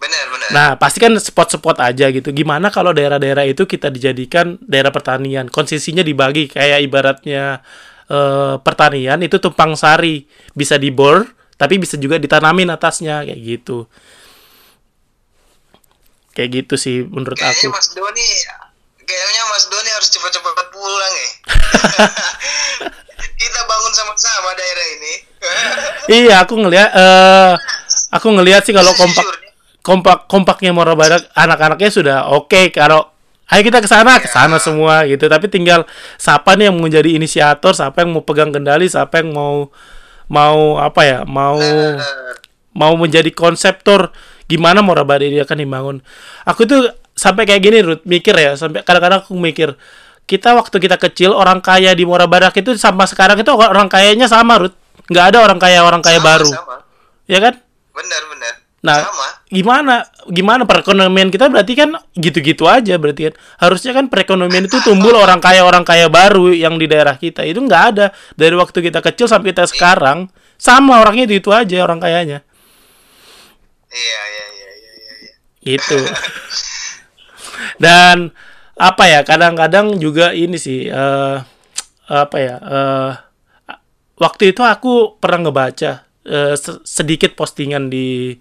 [0.01, 0.49] Benar, benar.
[0.49, 2.33] Nah, pasti kan spot-spot aja gitu.
[2.33, 5.45] Gimana kalau daerah-daerah itu kita dijadikan daerah pertanian?
[5.45, 7.61] Konsesinya dibagi kayak ibaratnya
[8.09, 10.25] eh, pertanian itu tumpang sari,
[10.57, 13.85] bisa dibor, tapi bisa juga ditanamin atasnya kayak gitu.
[16.33, 17.77] Kayak gitu sih menurut Kayaknya aku.
[17.77, 18.29] Mas Doni
[19.05, 21.29] kayaknya Mas Doni harus cepat-cepat pulang ya.
[23.41, 25.13] Kita bangun sama-sama daerah ini.
[26.09, 27.53] Iya, aku ngelihat eh
[28.09, 29.50] aku ngelihat sih kalau kompak
[29.81, 33.09] kompak kompaknya Mora Badak anak-anaknya sudah oke kalau
[33.51, 35.25] ayo kita ke sana ke sana semua gitu.
[35.27, 35.83] Tapi tinggal
[36.15, 39.67] siapa nih yang mau menjadi inisiator siapa yang mau pegang kendali siapa yang mau
[40.31, 41.59] mau apa ya mau
[42.71, 44.15] mau menjadi konseptor
[44.47, 45.97] gimana Mora Badak ini akan dibangun.
[46.47, 49.75] Aku tuh sampai kayak gini Ruth mikir ya sampai kadang-kadang aku mikir
[50.29, 54.31] kita waktu kita kecil orang kaya di Mora Badak itu sama sekarang itu orang kayanya
[54.31, 54.77] sama Ruth.
[55.11, 56.47] Nggak ada orang kaya orang kaya Sama, baru.
[56.55, 56.75] sama.
[57.27, 57.59] ya kan?
[57.91, 58.53] Benar, benar.
[58.81, 59.25] Nah, sama.
[59.53, 59.95] gimana?
[60.25, 61.53] Gimana perekonomian kita?
[61.53, 63.35] Berarti kan gitu-gitu aja berarti kan.
[63.61, 67.45] Harusnya kan perekonomian itu tumbuh orang kaya orang kaya baru yang di daerah kita.
[67.45, 68.05] Itu nggak ada.
[68.33, 72.41] Dari waktu kita kecil sampai kita sekarang sama orangnya itu, itu aja orang kayanya.
[73.91, 75.13] Iya, iya, iya, iya, iya.
[75.19, 75.33] iya.
[75.61, 75.99] gitu
[77.83, 78.31] dan
[78.79, 81.37] apa ya kadang-kadang juga ini sih eh
[82.09, 83.11] apa ya eh
[84.17, 85.91] waktu itu aku pernah ngebaca
[86.55, 88.37] se- sedikit postingan di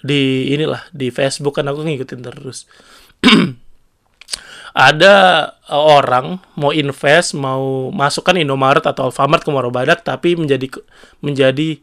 [0.00, 2.64] di inilah di Facebook kan aku ngikutin terus
[4.76, 5.14] ada
[5.68, 10.66] eh, orang mau invest mau masukkan Indomaret atau Alfamart ke Badak tapi menjadi
[11.20, 11.80] menjadi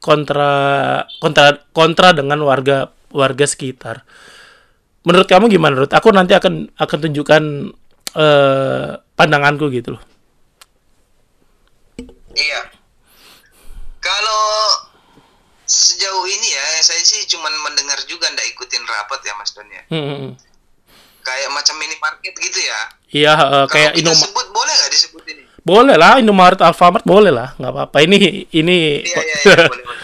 [0.00, 4.06] kontra kontra kontra dengan warga warga sekitar
[5.04, 5.92] menurut kamu gimana Ruth?
[5.92, 7.42] Aku nanti akan akan tunjukkan
[8.16, 10.02] eh, pandanganku gitu loh.
[12.36, 12.60] Iya.
[14.00, 14.44] Kalau
[15.70, 19.82] sejauh ini ya, saya sih cuman mendengar juga ndak ikutin rapat ya Mas Don ya.
[19.86, 20.34] Hmm.
[21.22, 22.80] Kayak macam minimarket gitu ya.
[23.14, 24.18] Iya, Kalau kayak Indomaret.
[24.26, 25.42] sebut boleh nggak disebut ini?
[25.62, 28.02] Boleh lah, Indomaret, Alfamart boleh lah, nggak apa-apa.
[28.02, 28.78] Ini ini.
[29.06, 29.98] Iya, iya, iya, boleh, boleh.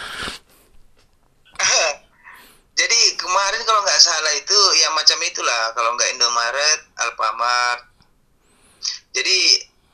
[2.79, 5.75] Jadi kemarin kalau nggak salah itu ya macam itulah.
[5.75, 7.83] Kalau nggak Indomaret, Alfamart.
[9.17, 9.39] Jadi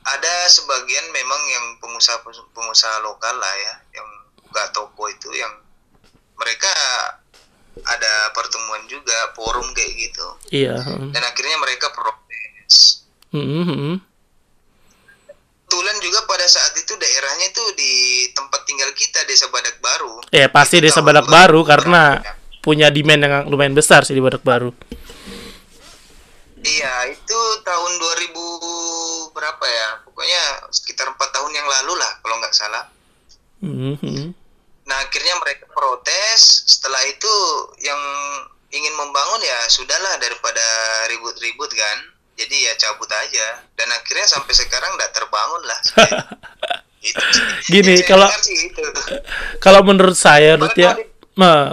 [0.03, 2.19] ada sebagian memang yang pengusaha
[2.53, 4.09] pengusaha lokal lah ya, yang
[4.43, 5.62] buka toko itu yang
[6.38, 6.73] mereka
[7.83, 10.27] ada pertemuan juga forum kayak gitu.
[10.53, 10.77] Iya.
[10.85, 13.07] Dan akhirnya mereka protes.
[13.33, 13.97] Hmm, hmm, hmm.
[15.73, 17.92] Kebetulan juga pada saat itu daerahnya itu di
[18.37, 20.21] tempat tinggal kita Desa Badak Baru.
[20.29, 22.35] Ya pasti Itu desa Badak 2000 Baru karena berapa ya?
[22.61, 24.77] punya demand yang lumayan besar sih di Badak Baru.
[26.62, 29.88] Iya, itu tahun 2000 berapa ya?
[30.05, 32.85] Pokoknya sekitar empat tahun yang lalu lah, kalau nggak salah.
[33.64, 34.42] Hmm, hmm.
[34.93, 36.69] Nah, akhirnya mereka protes.
[36.69, 37.35] Setelah itu
[37.81, 37.97] yang
[38.69, 40.61] ingin membangun ya sudahlah daripada
[41.09, 41.99] ribut-ribut kan.
[42.37, 43.65] Jadi ya cabut aja.
[43.73, 45.81] Dan akhirnya sampai sekarang nggak terbangun lah.
[47.03, 47.19] Itu
[47.65, 47.73] sih.
[47.73, 48.83] Gini, kalau- dengar sih itu.
[49.59, 50.95] Kalau menurut saya, Ruth ya,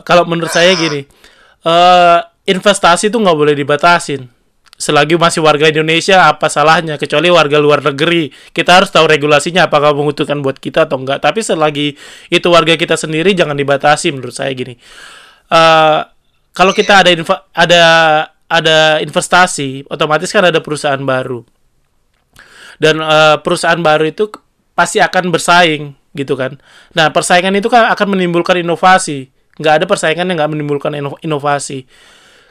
[0.01, 1.05] kalau menurut saya gini,
[1.61, 4.25] eh investasi itu nggak boleh dibatasin.
[4.79, 6.95] Selagi masih warga Indonesia, apa salahnya?
[6.95, 11.19] Kecuali warga luar negeri, kita harus tahu regulasinya apakah menguntungkan buat kita atau enggak.
[11.19, 11.99] Tapi selagi
[12.31, 14.15] itu warga kita sendiri, jangan dibatasi.
[14.15, 14.79] Menurut saya gini,
[15.51, 15.99] Eh
[16.55, 17.83] kalau kita ada infa- ada
[18.47, 21.43] ada investasi, otomatis kan ada perusahaan baru
[22.79, 24.31] dan eh, perusahaan baru itu
[24.73, 25.83] pasti akan bersaing
[26.15, 26.55] gitu kan.
[26.95, 29.27] Nah persaingan itu kan akan menimbulkan inovasi.
[29.59, 31.83] Nggak ada persaingan yang nggak menimbulkan ino- inovasi.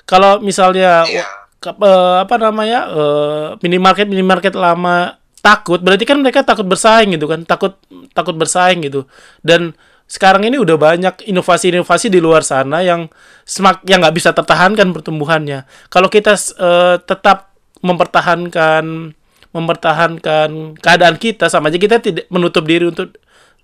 [0.05, 1.27] Kalau misalnya Iya.
[1.59, 7.27] Ke- eh, apa namanya eh, minimarket minimarket lama takut, berarti kan mereka takut bersaing gitu
[7.31, 7.79] kan, takut
[8.15, 9.07] takut bersaing gitu.
[9.43, 9.75] Dan
[10.09, 13.13] sekarang ini udah banyak inovasi-inovasi di luar sana yang
[13.45, 15.69] semak yang nggak bisa tertahankan pertumbuhannya.
[15.93, 19.15] Kalau kita eh, tetap mempertahankan
[19.55, 23.17] mempertahankan keadaan kita sama aja kita tidak menutup diri untuk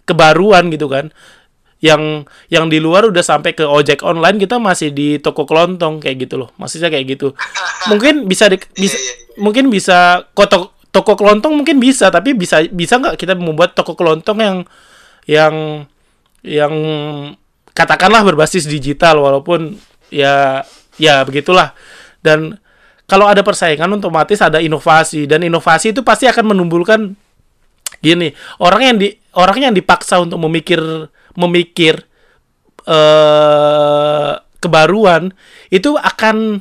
[0.08, 1.12] kebaruan gitu kan
[1.82, 6.28] yang yang di luar udah sampai ke ojek online kita masih di toko kelontong kayak
[6.28, 6.48] gitu loh.
[6.56, 7.34] Maksudnya kayak gitu.
[7.90, 9.14] Mungkin bisa di, bisa iya, iya.
[9.42, 10.48] mungkin bisa kok
[10.94, 14.56] toko kelontong mungkin bisa tapi bisa bisa nggak kita membuat toko kelontong yang
[15.26, 15.54] yang
[16.46, 16.74] yang
[17.74, 19.74] katakanlah berbasis digital walaupun
[20.08, 20.62] ya
[20.96, 21.74] ya begitulah.
[22.24, 22.56] Dan
[23.04, 25.28] kalau ada persaingan otomatis ada inovasi.
[25.28, 27.12] Dan inovasi itu pasti akan menumbuhkan
[28.04, 30.76] gini orang yang di orang yang dipaksa untuk memikir
[31.34, 32.06] memikir
[32.84, 35.32] eh kebaruan
[35.68, 36.60] itu akan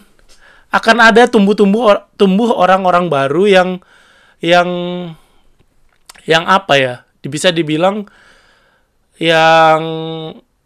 [0.73, 3.69] akan ada tumbuh-tumbuh or- tumbuh orang-orang baru yang
[4.43, 4.69] yang
[6.27, 8.07] yang apa ya bisa dibilang
[9.21, 9.81] yang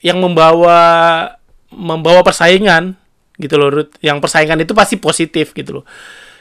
[0.02, 0.80] yang membawa
[1.70, 2.96] membawa persaingan
[3.38, 3.94] gitu loh Ruth.
[4.02, 5.86] yang persaingan itu pasti positif gitu loh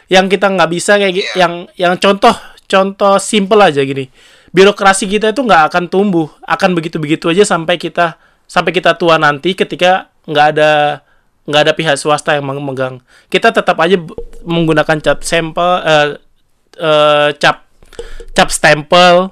[0.09, 1.25] yang kita nggak bisa kayak Iya.
[1.37, 2.33] yang yang contoh
[2.71, 4.09] contoh simple aja gini
[4.57, 6.33] birokrasi kita itu nggak akan tumbuh.
[6.49, 8.17] Akan begitu begitu aja sampai kita
[8.49, 11.05] sampai kita tua nanti ketika nggak ada
[11.45, 12.99] nggak ada pihak swasta yang memegang
[13.31, 13.95] kita tetap aja
[14.43, 16.09] menggunakan cap sampel eh,
[16.75, 17.63] eh, cap
[18.35, 19.31] cap stempel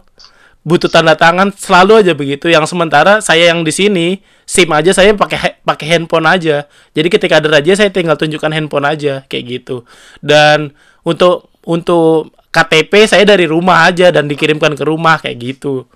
[0.64, 2.48] butuh tanda tangan selalu aja begitu.
[2.48, 4.06] Yang sementara saya yang di sini
[4.48, 6.66] SIM aja saya pakai pakai handphone aja.
[6.96, 9.84] Jadi ketika ada raja saya tinggal tunjukkan handphone aja kayak gitu.
[10.24, 10.72] Dan
[11.04, 15.90] untuk untuk KTP saya dari rumah aja dan dikirimkan ke rumah kayak gitu.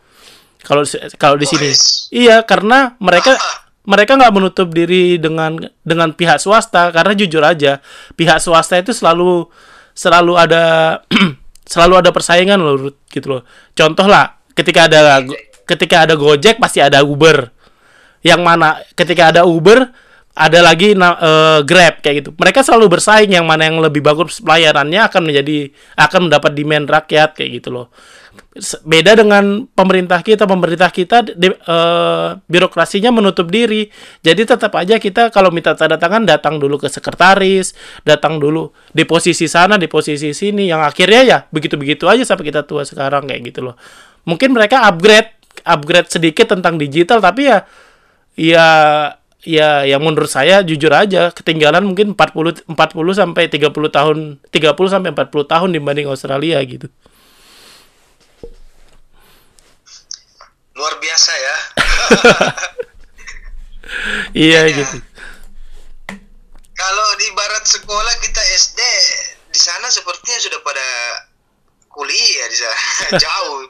[0.66, 0.82] Kalau
[1.14, 1.70] kalau di sini.
[1.70, 2.10] Wes.
[2.10, 3.38] iya karena mereka
[3.86, 5.54] mereka nggak menutup diri dengan
[5.86, 7.78] dengan pihak swasta karena jujur aja
[8.18, 9.46] pihak swasta itu selalu
[9.94, 10.64] selalu ada
[11.72, 13.42] selalu ada persaingan loh gitu loh.
[13.78, 15.22] Contoh lah ketika ada
[15.62, 17.54] ketika ada Gojek pasti ada Uber.
[18.18, 19.86] Yang mana ketika ada Uber
[20.38, 22.30] ada lagi uh, Grab kayak gitu.
[22.38, 27.34] Mereka selalu bersaing yang mana yang lebih bagus pelayanannya akan menjadi akan mendapat demand rakyat
[27.34, 27.90] kayak gitu loh.
[28.86, 33.90] Beda dengan pemerintah kita, pemerintah kita di, uh, birokrasinya menutup diri.
[34.22, 37.74] Jadi tetap aja kita kalau minta tanda tangan datang dulu ke sekretaris,
[38.06, 42.62] datang dulu di posisi sana, di posisi sini yang akhirnya ya begitu-begitu aja sampai kita
[42.62, 43.74] tua sekarang kayak gitu loh.
[44.22, 45.34] Mungkin mereka upgrade
[45.66, 47.66] upgrade sedikit tentang digital tapi ya
[48.38, 48.66] ya
[49.48, 52.76] ya yang menurut saya jujur aja ketinggalan mungkin 40 40
[53.16, 54.16] sampai 30 tahun
[54.52, 56.92] 30 sampai 40 tahun dibanding Australia gitu.
[60.76, 61.56] Luar biasa ya.
[64.52, 64.76] iya ya.
[64.84, 65.00] gitu.
[66.76, 68.80] Kalau di barat sekolah kita SD
[69.48, 70.88] di sana sepertinya sudah pada
[71.88, 72.78] kuliah di sana
[73.24, 73.64] jauh.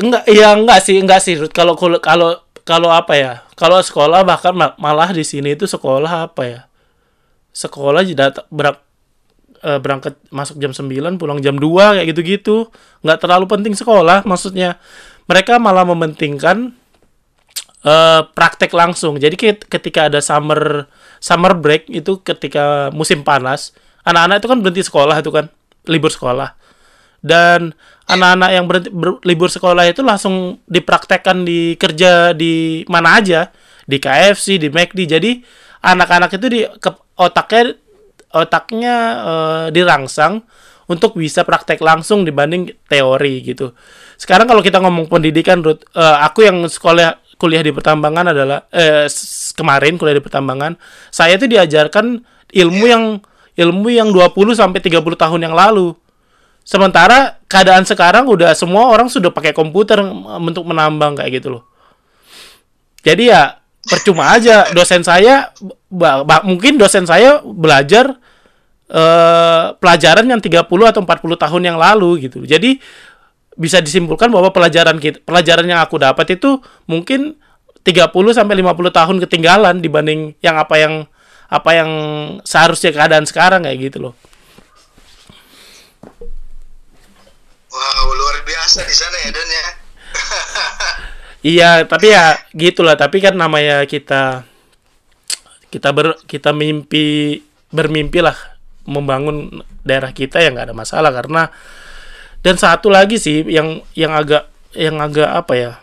[0.00, 1.34] enggak, iya enggak sih, enggak sih.
[1.50, 3.32] Kalau kalau kalau apa ya?
[3.56, 6.60] Kalau sekolah bahkan malah di sini itu sekolah apa ya?
[7.50, 8.80] Sekolah jadi berak,
[9.60, 12.70] e, berangkat masuk jam 9 pulang jam 2 kayak gitu-gitu.
[13.02, 14.78] Nggak terlalu penting sekolah maksudnya.
[15.30, 16.74] Mereka malah mementingkan
[17.86, 19.14] uh, praktek langsung.
[19.16, 20.90] Jadi ketika ada summer
[21.22, 25.46] summer break itu ketika musim panas anak-anak itu kan berhenti sekolah itu kan
[25.88, 26.56] libur sekolah
[27.20, 27.76] dan
[28.08, 33.52] anak-anak yang berhenti, ber, libur sekolah itu langsung dipraktekkan di kerja di mana aja.
[33.90, 35.30] Di KFC di McD jadi
[35.82, 37.74] anak-anak itu di ke, otaknya
[38.30, 40.46] otaknya uh, dirangsang
[40.86, 43.74] untuk bisa praktek langsung dibanding teori gitu.
[44.14, 49.08] Sekarang kalau kita ngomong pendidikan Ruth, uh, aku yang sekolah kuliah di pertambangan adalah uh,
[49.56, 50.76] kemarin kuliah di pertambangan
[51.08, 52.20] saya itu diajarkan
[52.52, 53.04] ilmu yang
[53.56, 55.96] ilmu yang 20 sampai 30 tahun yang lalu
[56.70, 59.98] Sementara keadaan sekarang udah semua orang sudah pakai komputer
[60.38, 61.66] untuk menambang kayak gitu loh.
[63.02, 65.50] Jadi ya percuma aja dosen saya
[66.46, 68.14] mungkin dosen saya belajar
[68.86, 72.46] uh, pelajaran yang 30 atau 40 tahun yang lalu gitu.
[72.46, 72.78] Jadi
[73.58, 77.34] bisa disimpulkan bahwa pelajaran kita pelajaran yang aku dapat itu mungkin
[77.82, 80.94] 30 sampai 50 tahun ketinggalan dibanding yang apa yang
[81.50, 81.90] apa yang
[82.46, 84.14] seharusnya keadaan sekarang kayak gitu loh.
[87.70, 88.10] Wow,
[88.78, 89.66] di sana ya, ya.
[91.56, 92.94] iya, tapi ya gitulah.
[92.94, 94.46] Tapi kan namanya kita
[95.70, 97.38] kita ber kita mimpi
[97.70, 98.34] bermimpi lah
[98.90, 101.46] membangun daerah kita ya nggak ada masalah karena
[102.42, 105.78] dan satu lagi sih yang yang agak yang agak apa ya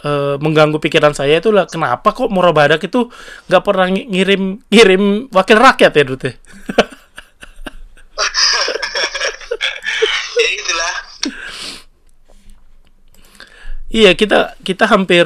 [0.00, 3.12] e, mengganggu pikiran saya itu lah kenapa kok Moro Badak itu
[3.52, 6.30] nggak pernah ngirim ngirim wakil rakyat ya Dute?
[10.40, 10.94] ya itulah
[13.88, 15.24] Iya kita kita hampir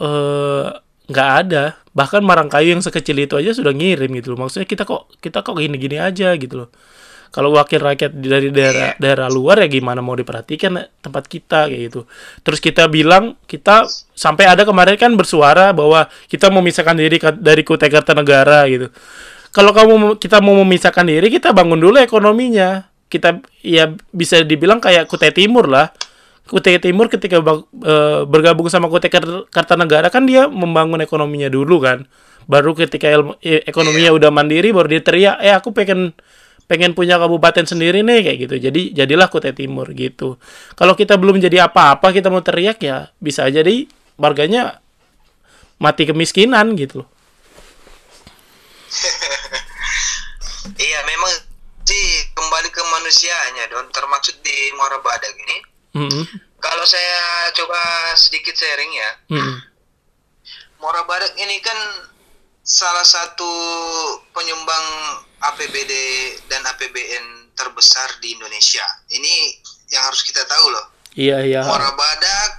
[0.00, 0.66] eh,
[1.08, 1.64] nggak uh, ada.
[1.94, 4.44] Bahkan Marangkayu yang sekecil itu aja sudah ngirim gitu loh.
[4.44, 6.68] Maksudnya kita kok kita kok gini-gini aja gitu loh.
[7.34, 12.00] Kalau wakil rakyat dari daerah daerah luar ya gimana mau diperhatikan tempat kita kayak gitu.
[12.46, 17.90] Terus kita bilang kita sampai ada kemarin kan bersuara bahwa kita memisahkan diri dari Kutai
[17.90, 18.86] Kartanegara gitu.
[19.50, 22.86] Kalau kamu kita mau memisahkan diri kita bangun dulu ekonominya.
[23.10, 25.90] Kita ya bisa dibilang kayak Kutai Timur lah
[26.44, 27.94] Kutai Timur ketika e,
[28.28, 29.08] bergabung sama Kutai
[29.48, 32.04] Kartanegara kan dia membangun ekonominya dulu kan.
[32.44, 36.12] Baru ketika ilmu, e, ekonominya udah mandiri baru dia teriak, "Eh aku pengen
[36.68, 40.36] pengen punya kabupaten sendiri nih kayak gitu." Jadi jadilah Kutai Timur gitu.
[40.76, 43.88] Kalau kita belum jadi apa-apa kita mau teriak ya bisa jadi
[44.20, 44.84] warganya
[45.80, 47.08] mati kemiskinan gitu loh.
[50.76, 51.32] iya, memang
[51.88, 52.04] sih
[52.36, 56.24] kembali ke manusianya don termaksud di Muara Badak ini Mm-hmm.
[56.58, 57.80] Kalau saya coba
[58.18, 59.56] sedikit sharing ya, mm-hmm.
[60.82, 61.78] Muara Badak ini kan
[62.66, 63.52] salah satu
[64.34, 64.86] penyumbang
[65.38, 65.92] APBD
[66.50, 68.84] dan APBN terbesar di Indonesia.
[69.12, 69.34] Ini
[69.94, 70.86] yang harus kita tahu loh.
[71.14, 71.62] Iya iya.
[71.62, 72.50] Muara Badak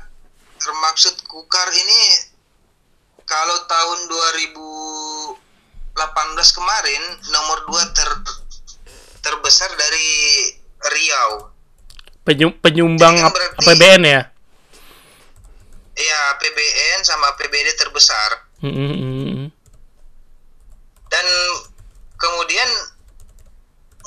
[0.64, 2.02] termaksud Kukar ini
[3.28, 4.00] kalau tahun
[5.98, 5.98] 2018
[6.56, 7.04] kemarin
[7.34, 8.10] nomor 2 ter
[9.26, 10.10] terbesar dari
[10.86, 11.55] Riau
[12.26, 14.22] Penyum, penyumbang berarti, APBN ya?
[15.94, 18.50] Iya, APBN sama APBD terbesar.
[18.66, 19.46] Mm -hmm.
[21.06, 21.26] Dan
[22.18, 22.70] kemudian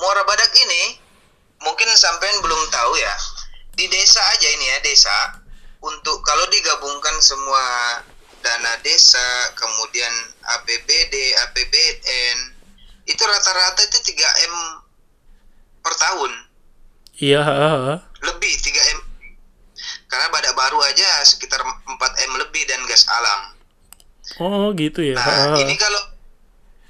[0.02, 0.98] Muara Badak ini
[1.62, 3.14] mungkin sampean belum tahu ya.
[3.78, 5.18] Di desa aja ini ya, desa
[5.78, 7.62] untuk kalau digabungkan semua
[8.42, 10.10] dana desa, kemudian
[10.58, 11.14] APBD,
[11.46, 12.38] APBN,
[13.06, 14.54] itu rata-rata itu 3M
[15.82, 16.32] per tahun.
[17.18, 17.42] Iya.
[18.20, 19.00] Lebih 3 M.
[20.04, 21.86] karena badak baru aja sekitar 4
[22.24, 23.40] m lebih dan gas alam
[24.36, 25.14] Oh gitu ya.
[25.14, 25.56] nah Ah.
[25.56, 26.02] ini kalau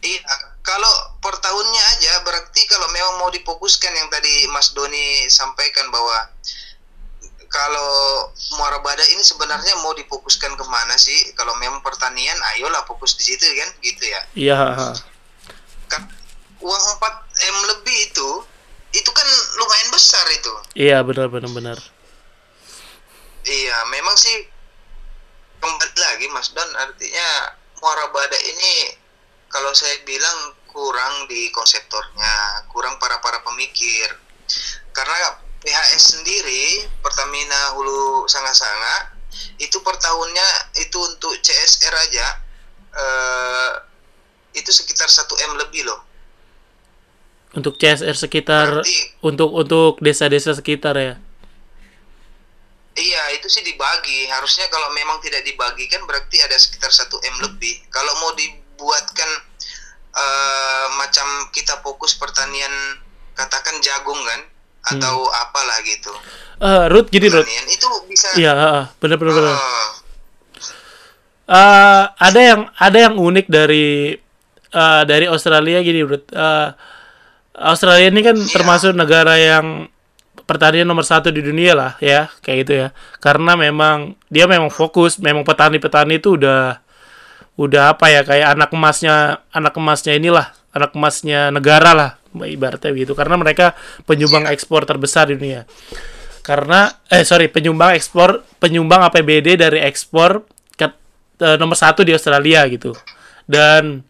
[0.01, 0.22] iya
[0.61, 6.33] kalau per tahunnya aja berarti kalau memang mau difokuskan yang tadi Mas Doni sampaikan bahwa
[7.49, 7.91] kalau
[8.55, 13.24] muara badak ini sebenarnya mau difokuskan ke mana sih kalau memang pertanian ayolah fokus di
[13.26, 14.61] situ kan gitu ya Iya.
[15.87, 16.03] kan
[16.59, 17.05] uang 4
[17.45, 18.29] m lebih itu
[18.93, 19.28] itu kan
[19.61, 20.53] lumayan besar itu.
[20.78, 21.78] Iya benar benar benar.
[23.49, 24.45] iya memang sih
[25.57, 28.93] kembali lagi Mas Don artinya muara badak ini
[29.49, 34.12] kalau saya bilang kurang di konseptornya kurang para para pemikir.
[34.93, 39.16] Karena PHS sendiri Pertamina Hulu Sanga-Sanga
[39.59, 40.49] itu per tahunnya
[40.80, 42.26] itu untuk CSR aja
[42.95, 43.70] eh,
[44.57, 46.08] itu sekitar 1 m lebih loh
[47.51, 51.15] Untuk CSR sekitar Berarti- untuk untuk desa-desa sekitar ya.
[52.93, 57.79] Iya itu sih dibagi harusnya kalau memang tidak dibagikan berarti ada sekitar 1 m lebih
[57.89, 59.31] kalau mau dibuatkan
[60.11, 62.75] eh, macam kita fokus pertanian
[63.33, 64.41] katakan jagung kan
[64.89, 66.11] atau apalah gitu
[66.59, 67.47] Eh Ruth gini Ruth.
[67.47, 68.85] pertanian itu bisa Iya, ah.
[68.99, 69.55] benar benar benar.
[69.55, 69.89] eh,
[71.49, 74.13] Eh, ada yang ada yang unik dari
[74.69, 76.21] eh, dari Australia gini, Bro.
[76.21, 76.69] Eh,
[77.59, 79.91] Australia ini kan termasuk negara yang
[80.49, 82.89] pertanian nomor satu di dunia lah, ya, kayak gitu ya.
[83.21, 86.81] Karena memang dia memang fokus, memang petani-petani itu udah
[87.59, 93.13] udah apa ya kayak anak emasnya anak emasnya inilah anak emasnya negara lah ibaratnya begitu.
[93.13, 93.77] Karena mereka
[94.09, 95.69] penyumbang ekspor terbesar di dunia.
[96.41, 100.49] Karena eh sorry penyumbang ekspor penyumbang APBD dari ekspor
[100.81, 100.87] ke
[101.45, 102.97] eh, nomor satu di Australia gitu.
[103.45, 104.01] Dan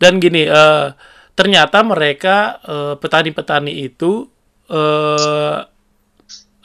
[0.00, 0.86] dan gini eh,
[1.32, 4.28] ternyata mereka eh, petani-petani itu
[4.68, 5.58] eh,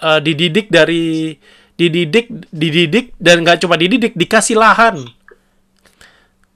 [0.01, 1.35] eh, dididik dari
[1.77, 5.05] dididik dididik dan nggak cuma dididik dikasih lahan.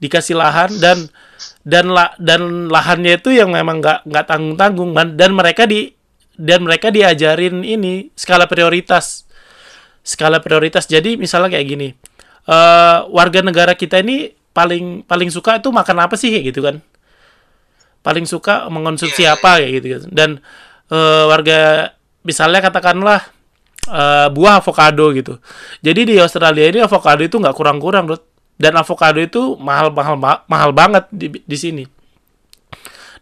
[0.02, 0.98] Dikasih lahan dan
[1.62, 5.94] dan la, dan lahannya itu yang memang nggak nggak tanggung tanggung dan, mereka di
[6.34, 9.30] dan mereka diajarin ini skala prioritas.
[10.02, 10.90] Skala prioritas.
[10.90, 11.88] Jadi misalnya kayak gini
[12.42, 16.82] eh warga negara kita ini paling paling suka itu makan apa sih gitu kan
[18.02, 20.30] paling suka mengonsumsi Iya, apa kayak gitu kan dan
[20.90, 21.58] eh, warga
[22.26, 23.20] misalnya katakanlah
[23.88, 25.38] eh, buah avocado gitu.
[25.82, 28.26] Jadi di Australia ini avocado itu nggak kurang-kurang Ruth.
[28.60, 31.84] dan avocado itu mahal mahal ma- mahal banget di di sini.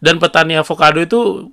[0.01, 1.49] Dan petani avocado itu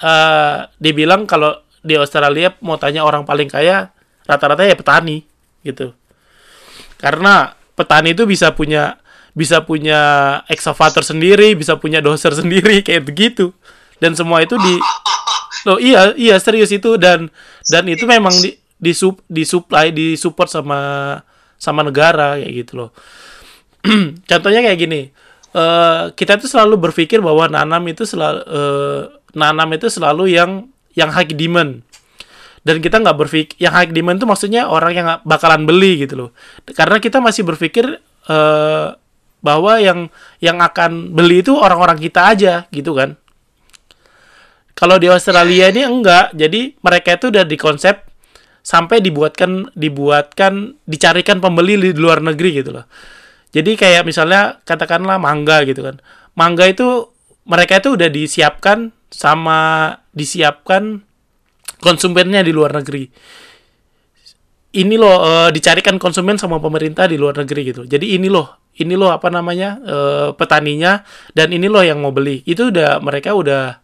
[0.00, 3.90] eh dibilang kalau di Australia mau tanya orang paling kaya
[4.28, 5.26] rata-rata ya petani
[5.66, 5.92] gitu.
[7.00, 8.99] Karena petani itu bisa punya
[9.32, 10.00] bisa punya
[10.50, 13.54] excavator sendiri bisa punya doser sendiri kayak begitu.
[14.00, 14.74] Dan semua itu di
[15.70, 16.96] oh iya iya serius itu.
[16.96, 17.28] Dan
[17.68, 20.80] dan itu memang di di sup disuplai disupport sama
[21.60, 22.90] sama negara kayak gitu loh.
[24.30, 25.02] Contohnya kayak gini
[25.50, 29.02] eh kita tuh selalu berpikir bahwa nanam itu selalu eh,
[29.34, 31.84] nanam itu selalu yang yang high demand.
[32.60, 36.30] Dan kita nggak berpikir yang high demand itu maksudnya orang yang bakalan beli gitu loh.
[36.76, 38.88] Karena kita masih berpikir eh,
[39.40, 43.16] bahwa yang yang akan beli itu orang-orang kita aja gitu kan.
[44.76, 46.32] Kalau di Australia ini enggak.
[46.32, 48.00] Jadi mereka itu udah dikonsep
[48.60, 52.88] sampai dibuatkan dibuatkan dicarikan pembeli di luar negeri gitu loh.
[53.50, 55.98] Jadi kayak misalnya katakanlah mangga gitu kan.
[56.38, 57.10] Mangga itu
[57.44, 61.02] mereka itu udah disiapkan sama disiapkan
[61.82, 63.10] konsumennya di luar negeri
[64.70, 67.82] ini loh eh, dicarikan konsumen sama pemerintah di luar negeri gitu.
[67.86, 71.02] Jadi ini loh, ini loh apa namanya eh, petaninya
[71.34, 72.42] dan ini loh yang mau beli.
[72.46, 73.82] Itu udah mereka udah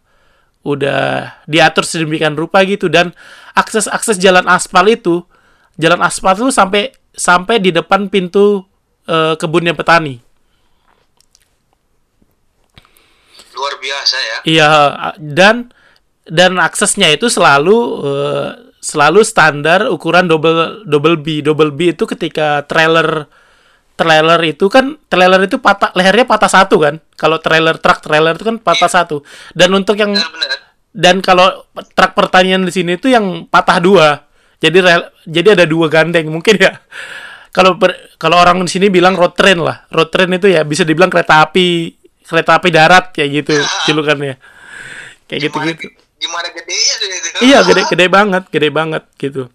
[0.67, 3.15] udah diatur sedemikian rupa gitu dan
[3.55, 5.23] akses akses jalan aspal itu
[5.79, 8.67] jalan aspal itu sampai sampai di depan pintu
[9.07, 10.27] eh, kebunnya petani.
[13.57, 14.69] luar biasa ya Iya
[15.17, 15.73] dan
[16.29, 18.49] dan aksesnya itu selalu eh,
[18.87, 21.43] selalu standar ukuran double double B.
[21.43, 23.27] Double B itu ketika trailer
[23.99, 26.95] trailer itu kan trailer itu patah lehernya patah satu kan.
[27.19, 29.27] Kalau trailer truk trailer itu kan patah satu.
[29.51, 30.63] Dan untuk yang benar-benar
[30.97, 34.23] dan kalau truk pertanian di sini itu yang patah dua.
[34.57, 36.79] Jadi rel- jadi ada dua gandeng mungkin ya.
[37.51, 39.83] Kalau per- kalau orang di sini bilang road train lah.
[39.91, 43.53] Road train itu ya bisa dibilang kereta api kereta api darat kayak gitu
[43.91, 44.39] julukannya.
[45.27, 46.06] Kayak gitu-gitu.
[46.17, 49.49] Gimana gedenya tuh itu Iya, gede gede banget, gede banget gitu.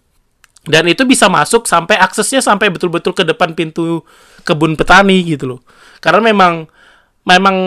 [0.63, 4.07] Dan itu bisa masuk sampai aksesnya sampai betul-betul ke depan pintu
[4.47, 5.59] kebun petani gitu loh.
[5.99, 6.71] Karena memang
[7.27, 7.57] memang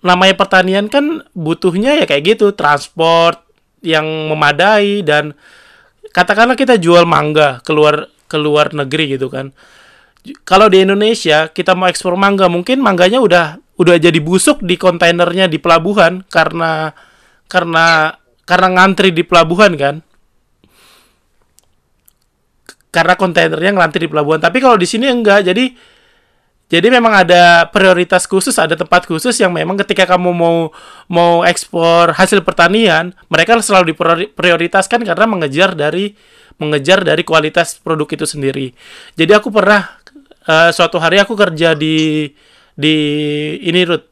[0.00, 3.36] namanya pertanian kan butuhnya ya kayak gitu, transport
[3.84, 5.36] yang memadai dan
[6.14, 9.50] katakanlah kita jual mangga keluar keluar negeri gitu kan
[10.46, 15.50] kalau di Indonesia kita mau ekspor mangga mungkin mangganya udah udah jadi busuk di kontainernya
[15.50, 16.94] di pelabuhan karena
[17.50, 19.94] karena karena ngantri di pelabuhan kan?
[22.92, 24.42] Karena kontainernya ngantri di pelabuhan.
[24.42, 25.48] Tapi kalau di sini enggak.
[25.48, 25.72] Jadi
[26.72, 30.72] jadi memang ada prioritas khusus ada tempat khusus yang memang ketika kamu mau
[31.04, 36.16] mau ekspor hasil pertanian mereka selalu diprioritaskan karena mengejar dari
[36.56, 38.72] mengejar dari kualitas produk itu sendiri.
[39.20, 40.00] Jadi aku pernah
[40.48, 42.28] uh, suatu hari aku kerja di
[42.72, 42.96] di
[43.68, 44.11] ini Ruth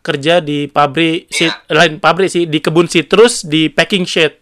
[0.00, 1.52] kerja di pabrik yeah.
[1.52, 4.40] si, lain pabrik sih di kebun citrus di packing shed.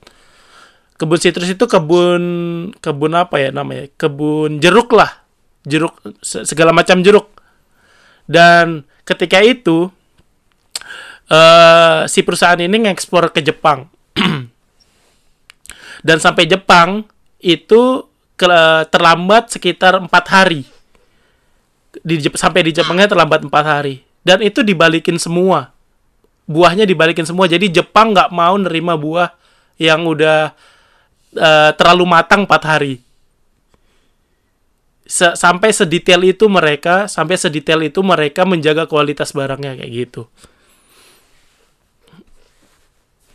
[0.98, 2.22] Kebun citrus itu kebun
[2.78, 3.86] kebun apa ya namanya?
[3.94, 5.22] Kebun jeruk lah.
[5.66, 7.30] Jeruk segala macam jeruk.
[8.26, 9.90] Dan ketika itu
[11.30, 13.86] uh, si perusahaan ini ngekspor ke Jepang.
[16.06, 17.06] Dan sampai Jepang
[17.42, 18.06] itu
[18.38, 18.46] ke,
[18.90, 20.62] terlambat sekitar empat hari.
[22.02, 25.74] Di sampai di Jepangnya terlambat empat hari dan itu dibalikin semua.
[26.48, 27.44] Buahnya dibalikin semua.
[27.44, 29.36] Jadi Jepang nggak mau nerima buah
[29.76, 30.52] yang udah
[31.36, 32.94] uh, terlalu matang empat hari.
[35.08, 40.28] Se sampai sedetail itu mereka sampai sedetail itu mereka menjaga kualitas barangnya kayak gitu.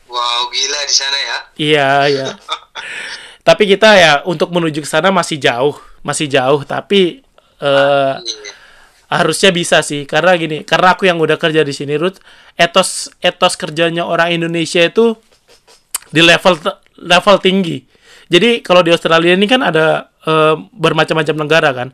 [0.10, 1.38] Wow gila di sana ya.
[1.58, 2.28] Iya iya.
[3.48, 5.76] Tapi kita ya untuk menuju ke sana masih jauh.
[6.04, 7.24] Masih jauh tapi
[7.64, 8.20] uh,
[9.14, 12.18] harusnya bisa sih karena gini karena aku yang udah kerja di sini Ruth
[12.58, 15.14] etos etos kerjanya orang Indonesia itu
[16.10, 16.58] di level
[16.98, 17.86] level tinggi.
[18.30, 21.90] Jadi kalau di Australia ini kan ada uh, bermacam-macam negara kan.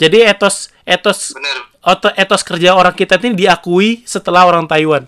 [0.00, 2.12] Jadi etos etos Bener.
[2.16, 5.04] etos kerja orang kita ini diakui setelah orang Taiwan.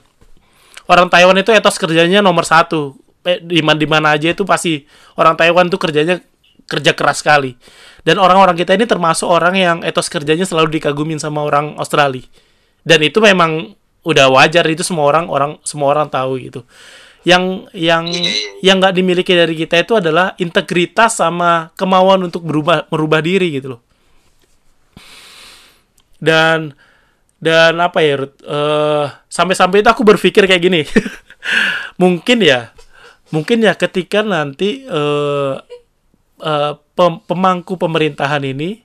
[0.84, 2.96] Orang Taiwan itu etos kerjanya nomor satu.
[3.24, 4.84] Eh, di mana aja itu pasti
[5.16, 6.20] orang Taiwan tuh kerjanya
[6.68, 7.56] kerja keras sekali
[8.04, 12.24] dan orang-orang kita ini termasuk orang yang etos kerjanya selalu dikagumin sama orang Australia.
[12.84, 13.72] Dan itu memang
[14.04, 16.60] udah wajar itu semua orang orang semua orang tahu gitu.
[17.24, 18.50] Yang yang iya, iya, iya.
[18.60, 23.80] yang nggak dimiliki dari kita itu adalah integritas sama kemauan untuk berubah merubah diri gitu
[23.80, 23.80] loh.
[26.20, 26.76] Dan
[27.40, 30.80] dan apa ya uh, sampai-sampai itu aku berpikir kayak gini
[32.00, 32.72] mungkin ya
[33.28, 35.60] mungkin ya ketika nanti uh,
[36.40, 38.82] uh, pemangku pemerintahan ini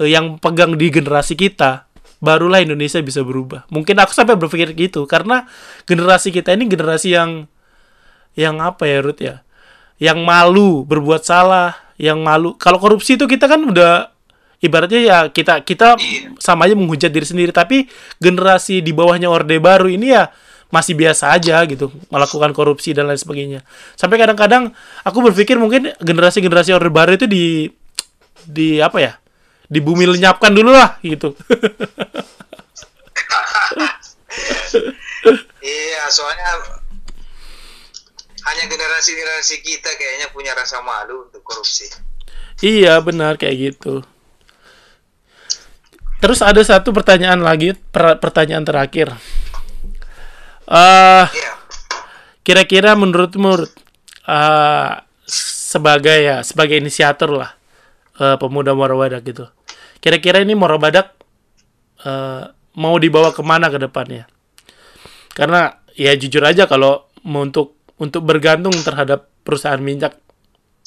[0.00, 1.88] uh, yang pegang di generasi kita
[2.24, 3.68] barulah Indonesia bisa berubah.
[3.68, 5.44] Mungkin aku sampai berpikir gitu karena
[5.84, 7.30] generasi kita ini generasi yang
[8.32, 9.44] yang apa ya Ruth ya?
[10.00, 12.56] Yang malu berbuat salah, yang malu.
[12.56, 14.10] Kalau korupsi itu kita kan udah
[14.64, 16.00] ibaratnya ya kita kita
[16.40, 17.84] sama aja menghujat diri sendiri tapi
[18.16, 20.32] generasi di bawahnya Orde Baru ini ya
[20.74, 23.62] masih biasa aja gitu melakukan korupsi dan lain sebagainya.
[23.94, 24.74] Sampai kadang-kadang
[25.06, 27.70] aku berpikir mungkin generasi-generasi orde baru itu di
[28.42, 29.12] di apa ya
[29.70, 31.30] di bumi lenyapkan dulu lah gitu.
[35.64, 36.60] Iya soalnya
[38.44, 41.88] hanya generasi-generasi kita kayaknya punya rasa malu untuk korupsi.
[42.60, 44.04] Iya benar kayak gitu.
[46.20, 49.16] Terus ada satu pertanyaan lagi pertanyaan terakhir
[50.64, 51.28] Uh,
[52.40, 53.68] kira-kira menurutmu
[54.24, 54.92] uh,
[55.74, 57.52] sebagai ya sebagai inisiator lah
[58.20, 59.44] uh, pemuda Morabadak gitu.
[60.00, 61.16] Kira-kira ini Morabadak
[62.04, 64.24] uh, mau dibawa ke mana ke depannya?
[65.36, 70.16] Karena ya jujur aja kalau mau untuk untuk bergantung terhadap perusahaan minyak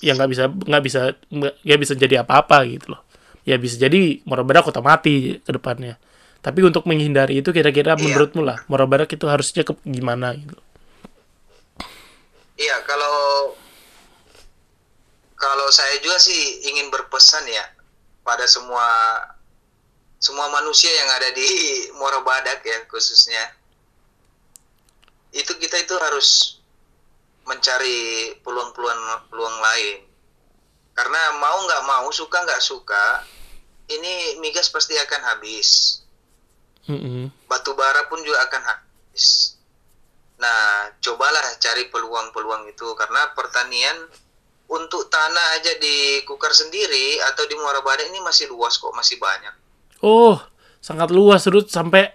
[0.02, 1.02] yang nggak bisa nggak bisa
[1.34, 3.02] nggak bisa jadi apa-apa gitu loh.
[3.46, 6.02] Ya bisa jadi Morabadak kota mati ke depannya.
[6.48, 8.08] Tapi untuk menghindari itu kira-kira iya.
[8.08, 10.56] menurutmu lah, Morabarak itu harusnya ke gimana gitu?
[12.56, 13.52] Iya, kalau
[15.36, 17.68] kalau saya juga sih ingin berpesan ya
[18.24, 18.88] pada semua
[20.24, 21.50] semua manusia yang ada di
[22.00, 23.52] Morabadak ya khususnya
[25.36, 26.64] itu kita itu harus
[27.44, 29.98] mencari peluang-peluang peluang lain
[30.96, 33.28] karena mau nggak mau suka nggak suka
[33.92, 36.02] ini migas pasti akan habis
[36.88, 37.48] Mm-hmm.
[37.52, 39.56] Batu bara pun juga akan habis.
[40.38, 43.98] Nah, cobalah cari peluang-peluang itu karena pertanian
[44.68, 49.18] untuk tanah aja di Kukar sendiri atau di Muara Bada ini masih luas kok, masih
[49.18, 49.56] banyak.
[50.04, 50.38] Oh,
[50.84, 52.14] sangat luas Ruth sampai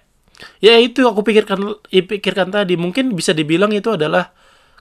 [0.62, 4.30] ya itu aku pikirkan pikirkan tadi mungkin bisa dibilang itu adalah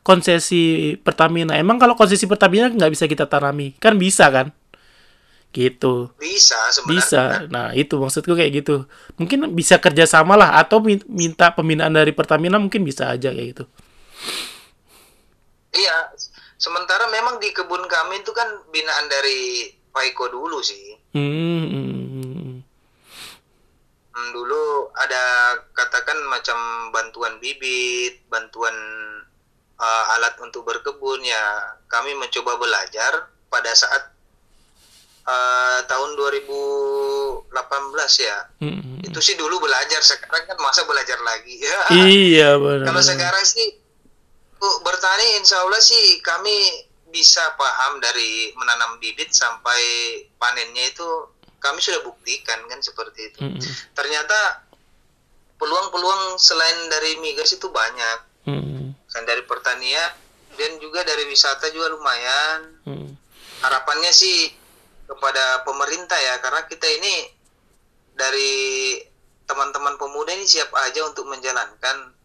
[0.06, 1.58] konsesi Pertamina.
[1.58, 3.74] Emang kalau konsesi Pertamina nggak bisa kita tanami?
[3.82, 4.54] Kan bisa kan?
[5.52, 6.16] Gitu.
[6.18, 6.96] Bisa sebenarnya.
[7.00, 7.22] Bisa.
[7.52, 8.88] Nah itu maksudku kayak gitu.
[9.20, 13.64] Mungkin bisa kerjasama lah atau minta pembinaan dari Pertamina mungkin bisa aja kayak gitu.
[15.72, 16.12] Iya
[16.62, 20.96] sementara memang di kebun kami itu kan binaan dari Pak Eko dulu sih.
[21.12, 22.54] Hmm, hmm, hmm.
[24.12, 25.24] Hmm, dulu ada
[25.74, 26.58] katakan macam
[26.94, 28.76] bantuan bibit, bantuan
[29.82, 31.76] uh, alat untuk berkebun ya.
[31.92, 34.14] Kami mencoba belajar pada saat
[35.32, 37.48] uh, tahun 2018
[38.20, 38.38] ya.
[38.60, 39.00] Hmm.
[39.02, 41.56] Itu sih dulu belajar, sekarang kan masa belajar lagi.
[41.92, 42.92] Iya benar.
[42.92, 43.80] Kalau sekarang sih
[44.86, 46.54] bertani insya Allah sih kami
[47.12, 49.82] bisa paham dari menanam bibit sampai
[50.40, 51.08] panennya itu
[51.60, 53.40] kami sudah buktikan kan seperti itu.
[53.42, 53.60] Hmm,
[53.94, 54.64] Ternyata
[55.60, 58.20] peluang-peluang selain dari migas itu banyak.
[58.48, 60.10] hmm, Selain dari pertanian
[60.56, 62.60] dan juga dari wisata juga lumayan.
[62.88, 63.10] hmm.
[63.62, 64.50] Harapannya sih
[65.12, 67.16] kepada pemerintah ya karena kita ini
[68.16, 68.52] dari
[69.44, 72.16] teman-teman pemuda ini siap aja untuk menjalankan.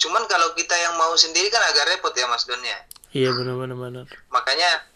[0.00, 2.80] Cuman kalau kita yang mau sendiri kan agak repot ya Mas Don ya.
[3.12, 4.06] Iya benar benar benar.
[4.32, 4.88] Makanya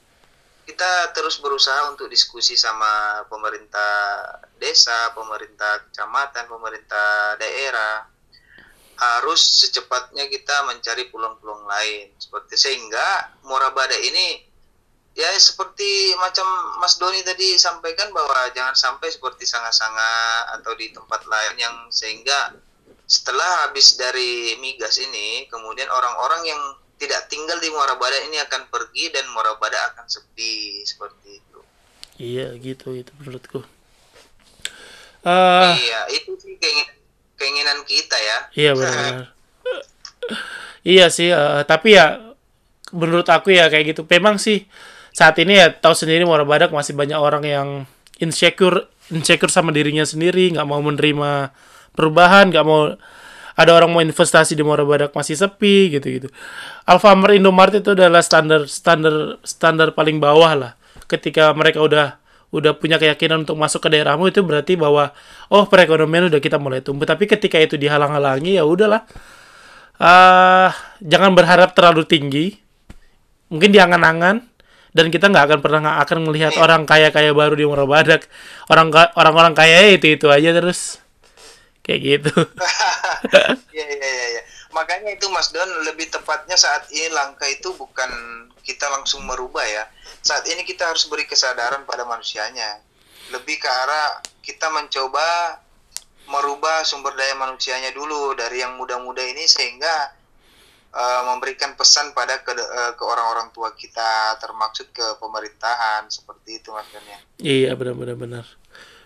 [0.64, 3.92] kita terus berusaha untuk diskusi sama pemerintah
[4.56, 8.08] desa, pemerintah kecamatan, pemerintah daerah.
[8.94, 12.16] Harus secepatnya kita mencari peluang-peluang lain.
[12.16, 14.53] Seperti sehingga Morabada ini
[15.14, 16.46] ya seperti macam
[16.82, 20.12] Mas Doni tadi sampaikan bahwa jangan sampai seperti sanga-sanga
[20.58, 22.58] atau di tempat lain yang sehingga
[23.06, 26.62] setelah habis dari migas ini kemudian orang-orang yang
[26.98, 31.60] tidak tinggal di Muara Bada ini akan pergi dan Muara Bada akan sepi seperti itu.
[32.18, 33.60] Iya gitu itu menurutku.
[35.26, 36.96] Ah Iya, itu sih keinginan,
[37.34, 38.38] keinginan kita ya.
[38.54, 39.34] iya benar.
[40.84, 42.34] iya sih eh, tapi ya
[42.94, 44.02] menurut aku ya kayak gitu.
[44.06, 44.64] Memang sih
[45.14, 47.68] saat ini ya tahu sendiri Muara Badak masih banyak orang yang
[48.18, 51.54] insecure insecure sama dirinya sendiri, nggak mau menerima
[51.94, 52.98] perubahan, nggak mau
[53.54, 56.26] ada orang mau investasi di Muara Badak masih sepi gitu-gitu.
[56.90, 60.72] Alfamart Indomaret itu adalah standar standar standar paling bawah lah.
[61.06, 62.18] Ketika mereka udah
[62.50, 65.10] udah punya keyakinan untuk masuk ke daerahmu itu berarti bahwa
[65.50, 67.06] oh perekonomian udah kita mulai tumbuh.
[67.06, 69.06] Tapi ketika itu dihalang-halangi ya udahlah.
[69.94, 72.58] ah jangan berharap terlalu tinggi.
[73.46, 74.53] Mungkin di angan-angan
[74.94, 78.30] dan kita nggak akan pernah nggak akan melihat orang kaya-kaya baru di Muara Badak.
[78.70, 81.02] Orang orang-orang kaya itu itu aja terus
[81.82, 82.32] kayak gitu.
[83.24, 84.26] Iya, iya, iya.
[84.36, 84.42] Ya.
[84.76, 88.10] Makanya itu Mas Don lebih tepatnya saat ini langkah itu bukan
[88.60, 89.88] kita langsung merubah ya.
[90.20, 92.84] Saat ini kita harus beri kesadaran pada manusianya.
[93.32, 95.56] Lebih ke arah kita mencoba
[96.28, 100.12] merubah sumber daya manusianya dulu dari yang muda-muda ini sehingga
[100.94, 106.70] uh, memberikan pesan pada ke, uh, ke orang-orang tua kita termaksud ke pemerintahan seperti itu
[106.70, 107.18] Mas ya.
[107.42, 108.44] Iya benar-benar benar.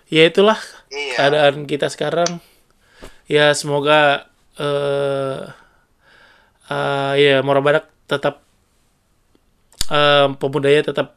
[0.08, 0.56] Ya itulah
[0.88, 1.16] Iya.
[1.16, 2.40] keadaan kita sekarang.
[3.28, 5.44] Ya semoga eh
[6.68, 8.40] eh, ya Muara Badak tetap
[9.88, 11.16] eh pemudanya tetap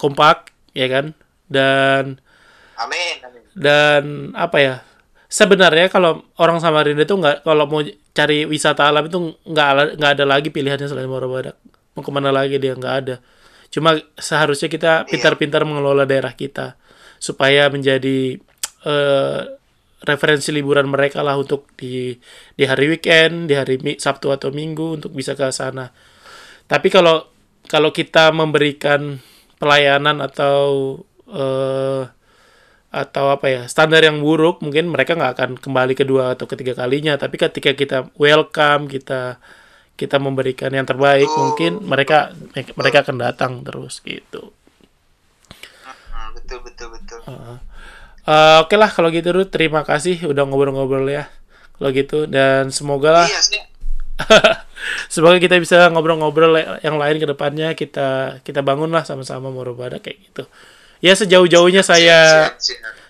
[0.00, 1.12] kompak ya kan
[1.52, 2.16] dan
[2.80, 3.16] Amin.
[3.20, 3.42] amin.
[3.52, 4.74] dan apa ya
[5.28, 7.82] sebenarnya kalau orang Samarinda itu nggak kalau mau
[8.20, 9.16] cari wisata alam itu
[9.48, 11.56] nggak nggak ada lagi pilihannya selain Muara Badak
[11.94, 13.16] mau ke mana lagi dia nggak ada.
[13.70, 16.74] Cuma seharusnya kita pintar-pintar mengelola daerah kita
[17.20, 18.38] supaya menjadi
[18.86, 19.40] eh,
[20.00, 22.16] referensi liburan mereka lah untuk di
[22.56, 25.92] di hari weekend di hari Sabtu atau Minggu untuk bisa ke sana.
[26.66, 27.26] Tapi kalau
[27.68, 29.20] kalau kita memberikan
[29.60, 30.98] pelayanan atau
[31.30, 32.02] eh,
[32.90, 37.14] atau apa ya standar yang buruk mungkin mereka nggak akan kembali kedua atau ketiga kalinya.
[37.14, 39.38] Tapi ketika kita welcome kita
[39.94, 42.34] kita memberikan yang terbaik mungkin mereka
[42.74, 44.50] mereka akan datang terus gitu.
[46.10, 47.18] Hmm, betul betul betul.
[48.26, 49.54] Eh, oke lah kalau gitu Ruth.
[49.54, 51.30] Terima kasih udah ngobrol-ngobrol ya
[51.78, 52.26] kalau gitu.
[52.26, 53.70] Dan semoga lah Iya
[55.14, 57.78] semoga kita bisa ngobrol-ngobrol yang lain ke depannya.
[57.78, 60.44] Kita kita bangun lah sama-sama Morobada kayak gitu
[61.00, 62.52] ya sejauh-jauhnya saya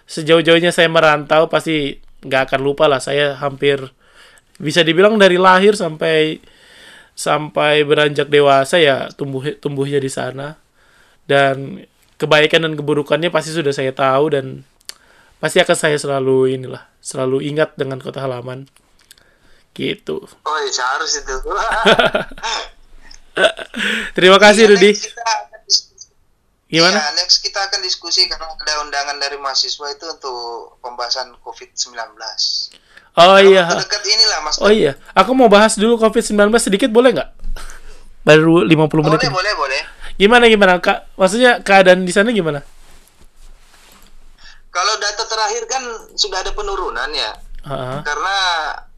[0.06, 2.98] sejauh-jauhnya saya merantau pasti nggak akan lupa lah.
[3.02, 3.78] Saya hampir
[4.58, 6.42] bisa dibilang dari lahir sampai
[7.14, 10.58] sampai beranjak dewasa ya tumbuh tumbuhnya di sana.
[11.26, 11.86] Dan
[12.18, 14.66] kebaikan dan keburukannya pasti sudah saya tahu dan
[15.38, 18.66] pasti akan saya selalu inilah selalu ingat dengan kota halaman.
[19.70, 20.26] Gitu.
[20.26, 21.30] Oh, iya, harus itu.
[24.18, 24.90] terima kasih Iya, Rudi.
[24.98, 25.49] kita.
[26.70, 30.38] Gimana Iya, next kita akan diskusi karena ada undangan dari mahasiswa itu untuk
[30.78, 31.98] pembahasan COVID-19.
[33.18, 34.56] oh iya Dekat inilah Mas.
[34.62, 37.30] oh iya aku mau bahas dulu covid 19 sedikit boleh nggak
[38.22, 39.34] baru 50 menit boleh, ini.
[39.34, 39.82] boleh, boleh.
[40.14, 41.16] Gimana gimana kak?
[41.16, 42.60] Maksudnya keadaan di sana gimana?
[44.70, 45.82] Kalau data terakhir kan
[46.14, 47.32] sudah ada penurunan ya.
[47.66, 47.98] Heeh.
[48.04, 48.36] Karena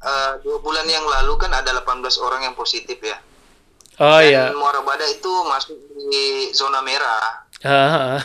[0.02, 3.16] eh, dua bulan yang lalu kan ada 18 orang yang positif ya.
[4.02, 4.42] Oh Dan iya.
[4.52, 5.78] Muara Bada itu masuk
[6.10, 7.41] di zona merah.
[7.62, 8.18] Ah,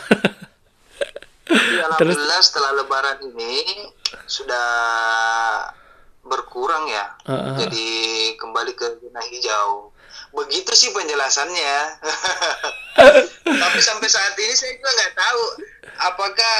[1.48, 1.86] Terus?
[1.86, 3.86] alhamdulillah setelah lebaran ini
[4.26, 4.68] sudah
[6.26, 7.14] berkurang ya.
[7.24, 7.56] ah, ah.
[7.56, 7.88] Jadi
[8.36, 9.94] kembali ke zona hijau.
[10.34, 11.76] Begitu sih penjelasannya.
[13.62, 15.42] Tapi sampai saat ini saya juga nggak tahu
[16.12, 16.56] apakah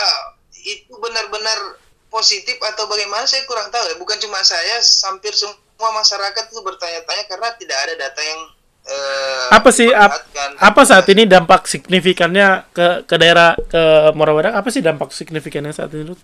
[0.64, 3.94] itu benar-benar positif atau bagaimana saya kurang tahu ya.
[4.00, 8.40] Bukan cuma saya, hampir semua masyarakat itu bertanya-tanya karena tidak ada data yang
[8.88, 10.24] eh, apa sih ap-
[10.58, 15.72] apa saat ini dampak signifikannya ke ke daerah ke Muara Badak apa sih dampak signifikannya
[15.76, 16.20] saat ini Rut?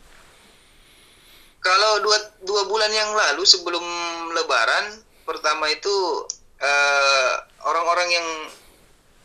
[1.65, 3.81] Kalau dua, dua bulan yang lalu sebelum
[4.37, 6.29] Lebaran, pertama itu
[6.61, 7.33] eh,
[7.65, 8.29] orang-orang yang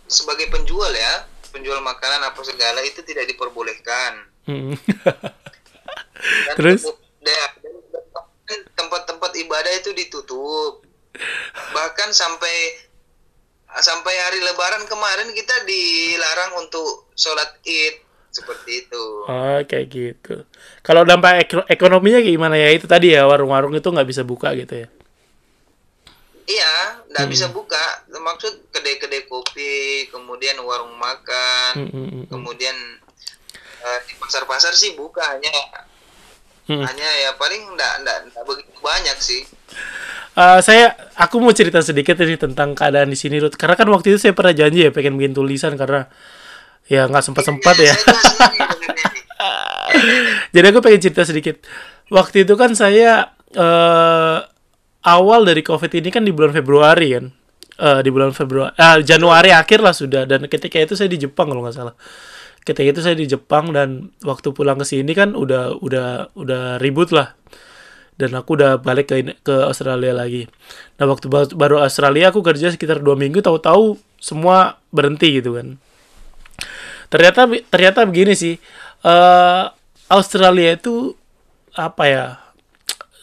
[0.08, 4.24] sebagai penjual ya, penjual makanan apa segala itu tidak diperbolehkan.
[4.48, 4.74] Hmm.
[6.48, 6.82] Dan Terus?
[8.74, 10.82] tempat-tempat ibadah itu ditutup.
[11.76, 12.89] Bahkan sampai
[13.78, 19.06] sampai hari Lebaran kemarin kita dilarang untuk sholat Id seperti itu.
[19.26, 20.36] Oh, kayak gitu.
[20.82, 22.70] Kalau dampak ek- ekonominya gimana ya?
[22.74, 24.90] Itu tadi ya warung-warung itu nggak bisa buka gitu ya.
[26.50, 26.74] Iya,
[27.14, 27.34] nggak Hmm.
[27.34, 27.82] bisa buka.
[28.10, 32.78] Maksud kedai-kedai kopi, kemudian warung makan, Hmm, hmm, hmm, kemudian
[33.80, 35.54] eh, di pasar-pasar sih buka hanya
[36.68, 36.84] hmm.
[36.84, 39.42] hanya ya paling nggak nggak begitu banyak sih.
[40.38, 43.58] Eh, saya aku mau cerita sedikit ini tentang keadaan di sini Ruth.
[43.58, 46.06] Karena kan waktu itu saya pernah janji ya pengen bikin tulisan karena
[46.86, 47.94] ya nggak sempat sempat ya.
[47.98, 49.22] Senang dengan ini.
[50.54, 51.56] Jadi aku pengen cerita sedikit.
[52.14, 54.38] Waktu itu kan saya eh
[55.00, 57.26] awal dari COVID ini kan di bulan Februari kan.
[57.80, 60.28] Eh di bulan Februari, ah, Januari akhir lah sudah.
[60.28, 61.96] Dan ketika itu saya di Jepang kalau nggak salah.
[62.60, 67.10] Ketika itu saya di Jepang dan waktu pulang ke sini kan udah udah udah ribut
[67.16, 67.39] lah.
[68.20, 70.44] Dan aku udah balik ke ke Australia lagi.
[71.00, 75.80] Nah waktu ba- baru Australia aku kerja sekitar dua minggu tahu-tahu semua berhenti gitu kan.
[77.08, 78.60] Ternyata ternyata begini sih
[79.08, 79.64] eh
[80.12, 81.16] Australia itu
[81.80, 82.26] apa ya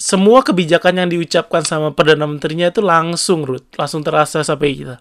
[0.01, 4.97] semua kebijakan yang diucapkan sama perdana menterinya itu langsung Ruth langsung terasa sampai kita.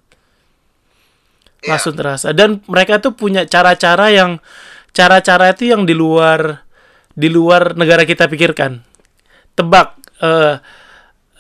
[1.65, 1.71] Iya.
[1.73, 2.29] langsung terasa.
[2.29, 4.37] Dan mereka tuh punya cara-cara yang
[4.93, 6.61] cara-cara itu yang di luar
[7.17, 8.84] di luar negara kita pikirkan
[9.55, 10.59] tebak eh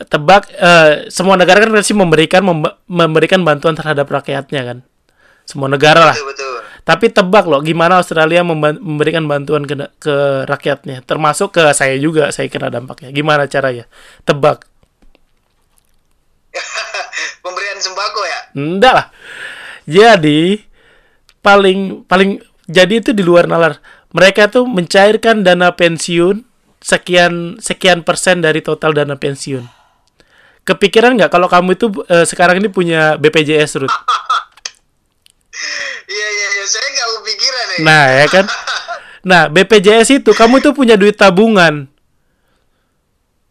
[0.07, 4.77] tebak eh, semua negara kan pasti memberikan mem- memberikan bantuan terhadap rakyatnya kan
[5.45, 6.55] semua negara lah Betul betul.
[6.83, 12.45] tapi tebak loh gimana Australia memberikan bantuan ke, ke rakyatnya, termasuk ke saya juga, saya
[12.45, 13.09] kena dampaknya.
[13.09, 13.89] Gimana caranya?
[14.21, 14.69] Tebak.
[17.43, 18.39] Pemberian sembako ya.
[18.53, 19.07] Enggak lah.
[19.85, 20.61] Jadi
[21.41, 23.77] paling paling jadi itu di luar nalar.
[24.13, 26.41] Mereka tuh mencairkan dana pensiun
[26.85, 29.65] sekian sekian persen dari total dana pensiun.
[30.61, 33.89] Kepikiran nggak kalau kamu itu eh, sekarang ini punya BPJS Ruth?
[36.05, 37.79] Iya iya iya, saya nggak kepikiran nih.
[37.81, 38.45] Nah, ya kan?
[39.25, 41.89] Nah, BPJS itu kamu tuh punya duit tabungan.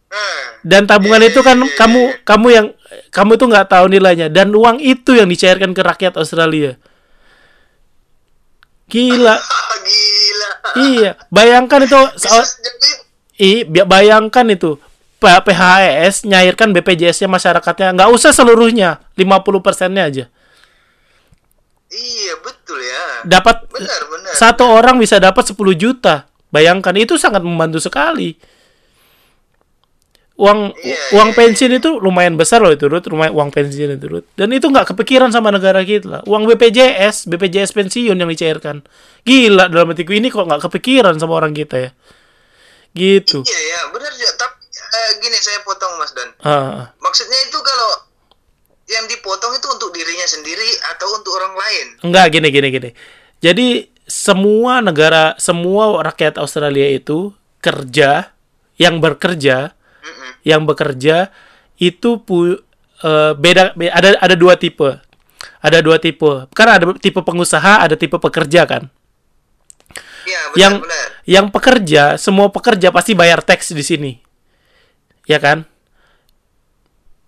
[0.07, 0.45] Hmm.
[0.63, 2.67] Dan tabungan Iya, itu kan iya, iya, kamu kamu yang
[3.11, 6.79] kamu tuh nggak tahu nilainya dan uang itu yang dicairkan ke rakyat Australia.
[8.87, 9.35] Gila.
[9.91, 10.51] Gila.
[10.79, 13.04] iya, bayangkan itu Bisa soal jadi
[13.41, 14.79] i bayangkan itu
[15.25, 20.25] PHS nyairkan BPJS-nya masyarakatnya nggak usah seluruhnya, 50 persennya aja.
[21.89, 23.05] Iya betul ya.
[23.25, 24.33] Dapat Benar benar.
[24.37, 26.29] satu orang bisa dapat 10 juta.
[26.51, 28.37] Bayangkan itu sangat membantu sekali.
[30.35, 34.07] Uang Iya, uang iya, pensiun itu lumayan besar loh itu Ruth, lumayan uang pensiun itu
[34.11, 34.27] Ruth.
[34.35, 36.27] Dan itu nggak kepikiran sama negara kita.
[36.27, 38.83] Uang BPJS, BPJS pensiun yang dicairkan.
[39.23, 41.91] Gila dalam hatiku ini kok nggak kepikiran sama orang kita ya.
[42.95, 43.43] Gitu.
[43.43, 44.33] Iya ya benar juga.
[44.39, 46.31] Tapi eh, gini saya potong Mas Dan.
[46.41, 47.91] Ah, Maksudnya itu kalau
[48.87, 51.87] yang dipotong itu untuk dirinya sendiri atau untuk orang lain?
[52.05, 52.91] Enggak gini gini gini.
[53.41, 53.69] Jadi
[54.05, 58.31] semua negara, semua rakyat Australia itu kerja
[58.77, 59.73] yang bekerja,
[60.05, 60.31] Mm-mm.
[60.45, 61.33] yang bekerja
[61.77, 62.61] itu pu,
[63.01, 65.01] eh, beda be- ada ada dua tipe.
[65.59, 66.47] Ada dua tipe.
[66.53, 68.93] Karena ada tipe pengusaha, ada tipe pekerja kan.
[70.55, 71.07] Benar yang benar.
[71.27, 74.13] yang pekerja, semua pekerja pasti bayar teks di sini.
[75.27, 75.67] Ya kan?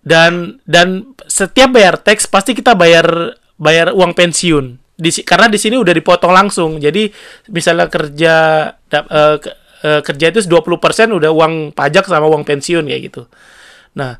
[0.07, 4.79] Dan dan setiap bayar teks pasti kita bayar bayar uang pensiun.
[4.97, 6.79] Di karena di sini udah dipotong langsung.
[6.79, 7.11] Jadi
[7.51, 8.33] misalnya kerja
[8.87, 13.27] da- eh, ke- eh, kerja itu 20% udah uang pajak sama uang pensiun kayak gitu.
[13.99, 14.15] Nah,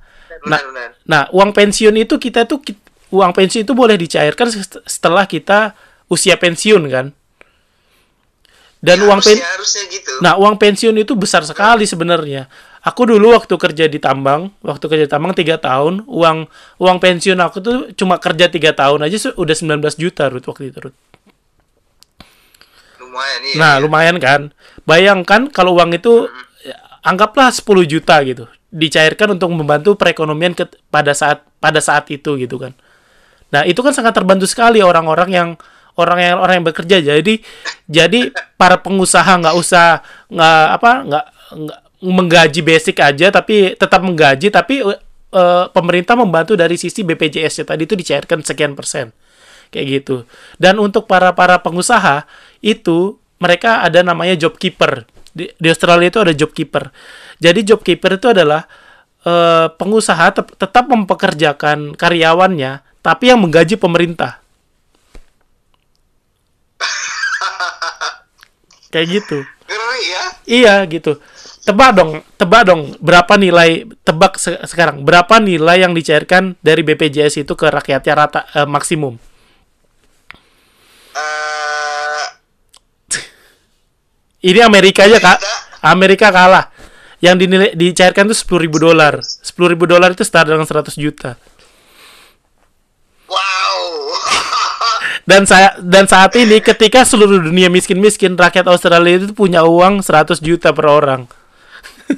[0.46, 0.90] nah Benar benar.
[1.08, 2.62] Nah, uang pensiun itu kita tuh
[3.10, 5.72] uang pensiun itu boleh dicairkan set- setelah kita
[6.12, 7.16] usia pensiun kan.
[8.88, 10.12] Dan uang pen harusnya, harusnya gitu.
[10.24, 12.48] Nah, uang pensiun itu besar sekali sebenarnya.
[12.88, 16.48] aku dulu waktu kerja di tambang, waktu kerja di tambang tiga tahun, uang
[16.80, 20.80] uang pensiun aku tuh cuma kerja tiga tahun aja udah 19 juta Rut waktu itu
[20.80, 20.96] Rut.
[23.04, 23.56] lumayan iya.
[23.60, 24.56] Nah, lumayan kan.
[24.88, 26.32] Bayangkan kalau uang itu
[26.64, 32.40] ya, anggaplah 10 juta gitu, dicairkan untuk membantu perekonomian ke, pada saat pada saat itu
[32.40, 32.72] gitu kan.
[33.52, 35.50] Nah, itu kan sangat terbantu sekali orang-orang yang
[35.98, 36.98] orang yang orang yang bekerja.
[37.02, 37.42] Jadi
[37.90, 41.26] jadi para pengusaha nggak usah nggak apa nggak
[41.98, 47.90] menggaji basic aja tapi tetap menggaji tapi eh, pemerintah membantu dari sisi BPJS ya tadi
[47.90, 49.12] itu dicairkan sekian persen
[49.74, 50.24] kayak gitu.
[50.56, 52.24] Dan untuk para para pengusaha
[52.64, 55.06] itu mereka ada namanya job keeper.
[55.34, 56.90] Di, di Australia itu ada job keeper.
[57.38, 58.66] Jadi job keeper itu adalah
[59.26, 64.44] eh, pengusaha tep- tetap mempekerjakan karyawannya tapi yang menggaji pemerintah.
[68.88, 69.38] Kayak gitu.
[69.68, 71.20] ngeri ya Iya gitu.
[71.68, 77.44] Tebak dong, tebak dong berapa nilai tebak se- sekarang berapa nilai yang dicairkan dari BPJS
[77.44, 79.20] itu ke rakyatnya rata eh, maksimum.
[81.12, 82.26] Eh,
[84.48, 85.40] Ini Amerika aja kak.
[85.84, 86.72] Amerika kalah.
[87.20, 89.20] Yang dinilai dicairkan itu sepuluh ribu dolar.
[89.26, 91.36] Sepuluh ribu dolar itu setara dengan 100 juta.
[93.28, 93.84] wow
[95.28, 100.40] Dan saya dan saat ini ketika seluruh dunia miskin-miskin, rakyat Australia itu punya uang 100
[100.40, 101.28] juta per orang.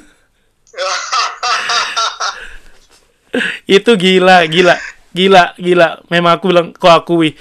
[3.66, 4.78] itu gila, gila,
[5.10, 5.88] gila, gila.
[6.06, 7.34] Memang aku bilang, kok akui.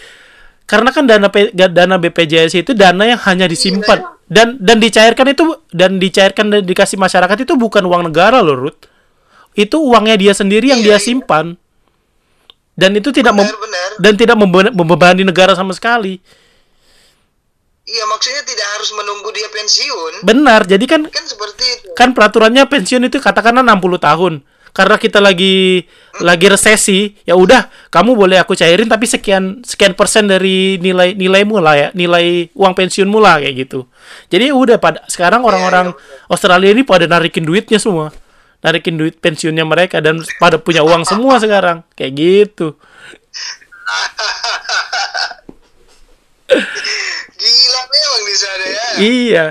[0.66, 5.66] Karena kan dana P- dana BPJS itu dana yang hanya disimpan dan dan dicairkan itu
[5.74, 8.86] dan dicairkan dan dikasih masyarakat itu bukan uang negara loh, Ruth.
[9.58, 11.02] Itu uangnya dia sendiri yang Iya, dia iya.
[11.02, 11.58] simpan.
[12.80, 16.24] Dan itu tidak mem- benar benar dan tidak membe- membebani negara sama sekali.
[17.90, 20.62] iya maksudnya tidak harus menunggu dia pensiun Benar.
[20.70, 24.34] Jadi kan kan seperti itu kan peraturannya pensiun itu katakanlah 60 tahun.
[24.70, 25.82] Karena kita lagi
[26.22, 31.58] lagi resesi, ya udah kamu boleh aku cairin tapi sekian sekian persen dari nilai nilaimu
[31.58, 33.90] lah ya, nilai uang pensiunmu lah kayak gitu.
[34.30, 35.90] Jadi udah pada sekarang orang-orang
[36.30, 38.14] Australia ini pada narikin duitnya semua.
[38.60, 41.88] Narikin duit pensiunnya mereka dan pada punya uang semua sekarang.
[41.96, 42.76] Kayak gitu.
[47.40, 49.46] gila memang di sana ya Iya.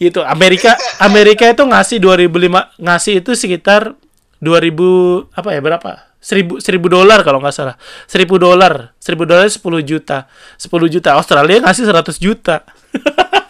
[0.00, 3.94] Itu Amerika Amerika itu ngasih 2005 ngasih itu sekitar
[4.40, 5.90] 2000 apa ya berapa?
[6.24, 7.76] 1000 1000 dolar kalau nggak salah.
[8.08, 8.96] 1000 dolar.
[8.96, 10.24] 1000 dolar 10 juta.
[10.56, 11.08] 10 juta.
[11.20, 12.64] Australia ngasih 100 juta.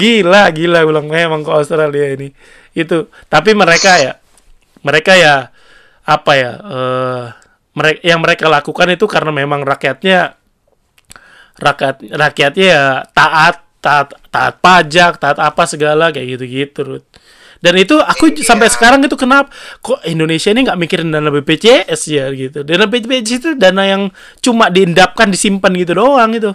[0.00, 2.28] gila, gila bilang memang ke Australia ini.
[2.76, 3.08] Itu.
[3.28, 4.16] Tapi mereka ya
[4.82, 5.48] mereka ya
[6.02, 6.52] apa ya?
[6.58, 7.26] eh
[7.72, 10.36] mereka yang mereka lakukan itu karena memang rakyatnya
[11.56, 12.84] rakyat rakyatnya ya
[13.16, 17.06] taat taat taat pajak taat apa segala kayak gitu gitu Ruth.
[17.62, 18.42] dan itu aku Iya.
[18.42, 19.48] sampai sekarang itu kenapa
[19.80, 24.02] kok Indonesia ini nggak mikirin dana BPJS ya gitu dana BPJS itu dana yang
[24.42, 26.50] cuma diendapkan disimpan gitu doang itu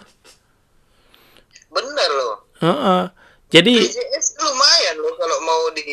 [1.72, 2.27] benar loh
[2.60, 3.02] Heeh.
[3.48, 5.84] jadi BPJS lumayan loh kalau mau di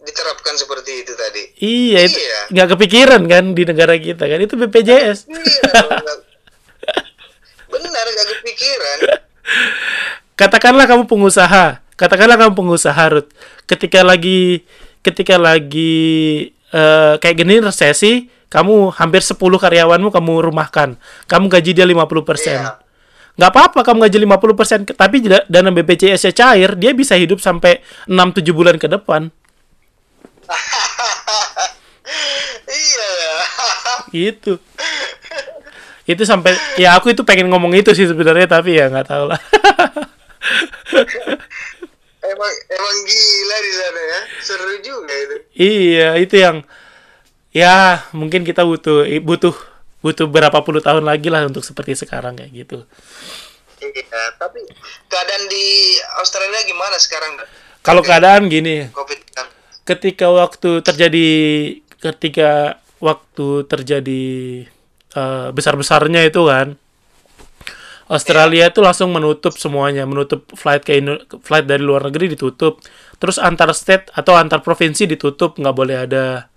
[0.00, 1.42] diterapkan seperti itu tadi.
[1.56, 2.40] Iya itu Iya.
[2.50, 4.38] nggak kepikiran kan di negara kita kan?
[4.38, 6.22] Itu BPJS iya nggak-
[7.70, 8.98] benar gak kepikiran.
[10.34, 11.84] Katakanlah kamu pengusaha.
[11.94, 13.30] Katakanlah kamu pengusaha Ruth.
[13.64, 14.64] Ketika lagi
[15.00, 15.92] ketika lagi
[16.70, 18.12] eh, kayak gini resesi
[18.48, 20.96] kamu hampir 10 karyawanmu kamu rumahkan.
[21.26, 21.94] Kamu gaji dia 50%
[22.50, 22.80] Iya.
[23.40, 27.80] Nggak apa-apa kamu gaji 50% tapi da- dana BPJS nya cair dia bisa hidup sampai
[28.04, 29.32] 6-7 bulan ke depan.
[32.70, 33.36] Iya ya.
[34.10, 34.52] Gitu.
[36.06, 39.40] Itu sampai ya aku itu pengen ngomong itu sih sebenarnya tapi ya nggak tahu lah.
[42.20, 44.20] Emang emang gila di sana ya.
[44.44, 45.36] Seru juga itu.
[45.56, 46.56] Iya, itu yang
[47.50, 49.56] ya mungkin kita butuh butuh
[50.00, 52.84] butuh berapa puluh tahun lagi lah untuk seperti sekarang kayak gitu.
[53.80, 54.60] iya tapi
[55.08, 57.40] keadaan di Australia gimana sekarang
[57.80, 59.20] Kalau keadaan gini, covid
[59.88, 61.28] ketika waktu terjadi
[61.96, 64.24] ketika waktu terjadi
[65.16, 66.76] eh, besar-besarnya itu kan
[68.10, 72.82] Australia itu langsung menutup semuanya, menutup flight ke Indo- flight dari luar negeri ditutup.
[73.22, 76.50] Terus antar state atau antar provinsi ditutup, nggak boleh ada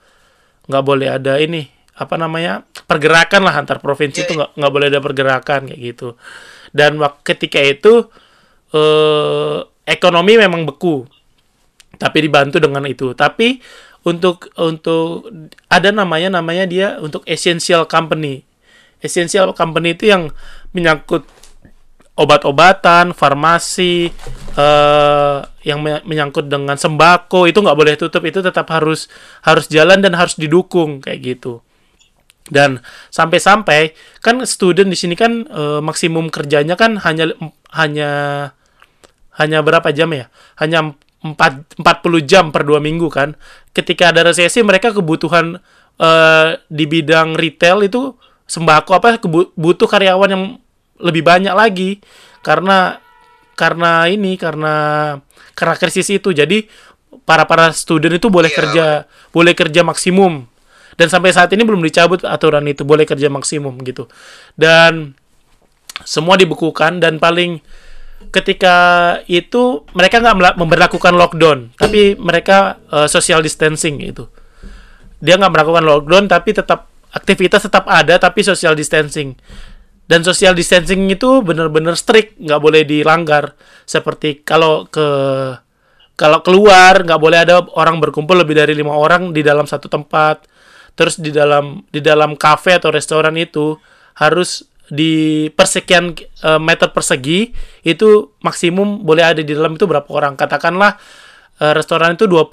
[0.66, 5.00] nggak boleh ada ini apa namanya pergerakan lah antar provinsi itu nggak nggak boleh ada
[5.02, 6.18] pergerakan kayak gitu.
[6.74, 8.10] Dan ketika itu
[8.74, 11.06] eh, ekonomi memang beku,
[12.02, 13.14] tapi dibantu dengan itu.
[13.14, 13.62] Tapi
[14.04, 15.30] untuk untuk
[15.70, 18.42] ada namanya namanya dia untuk essential company.
[19.04, 20.34] Essential company itu yang
[20.74, 21.28] menyangkut
[22.14, 24.10] obat-obatan, farmasi,
[24.58, 29.08] eh yang me- menyangkut dengan sembako itu nggak boleh tutup itu tetap harus
[29.48, 31.64] harus jalan dan harus didukung kayak gitu
[32.54, 37.34] dan sampai-sampai kan student di sini kan eh, maksimum kerjanya kan hanya
[37.74, 38.12] hanya
[39.34, 40.30] hanya berapa jam ya?
[40.62, 40.94] Hanya
[41.26, 43.34] 4, 40 jam per dua minggu kan.
[43.74, 45.58] Ketika ada resesi mereka kebutuhan
[45.98, 48.14] eh, di bidang retail itu
[48.46, 49.18] sembako apa
[49.58, 50.44] butuh karyawan yang
[51.02, 51.98] lebih banyak lagi.
[52.46, 53.02] Karena
[53.58, 55.18] karena ini karena
[55.58, 56.30] karena krisis itu.
[56.30, 56.70] Jadi
[57.26, 58.58] para para student itu boleh Iya.
[58.60, 58.86] kerja
[59.32, 60.46] boleh kerja maksimum
[60.96, 64.06] dan sampai saat ini belum dicabut aturan itu boleh kerja maksimum gitu.
[64.54, 65.18] Dan
[66.06, 67.62] semua dibekukan dan paling
[68.34, 68.76] ketika
[69.30, 74.30] itu mereka nggak memberlakukan lockdown tapi mereka eh, social distancing gitu.
[75.24, 79.38] Dia nggak melakukan lockdown tapi tetap aktivitas tetap ada tapi social distancing.
[80.04, 83.56] Dan social distancing itu benar-benar strict nggak boleh dilanggar.
[83.88, 85.08] Seperti kalau ke
[86.14, 90.46] kalau keluar nggak boleh ada orang berkumpul lebih dari lima orang di dalam satu tempat
[90.94, 93.78] terus di dalam di dalam kafe atau restoran itu
[94.18, 97.50] harus di persekian eh, meter persegi
[97.88, 100.36] itu maksimum boleh ada di dalam itu berapa orang.
[100.36, 101.00] Katakanlah
[101.64, 102.52] eh, restoran itu 20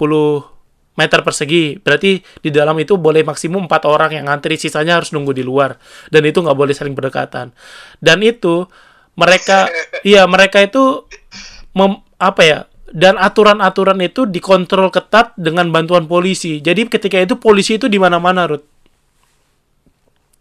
[0.98, 5.34] meter persegi berarti di dalam itu boleh maksimum empat orang yang ngantri sisanya harus nunggu
[5.34, 5.76] di luar.
[6.08, 7.52] Dan itu nggak boleh saling berdekatan.
[7.98, 8.64] Dan itu
[9.18, 9.68] mereka
[10.08, 11.04] iya mereka itu
[11.74, 12.58] mem- apa ya
[12.90, 18.50] dan aturan-aturan itu dikontrol ketat dengan bantuan polisi jadi ketika itu polisi itu di mana-mana
[18.50, 18.66] Ruth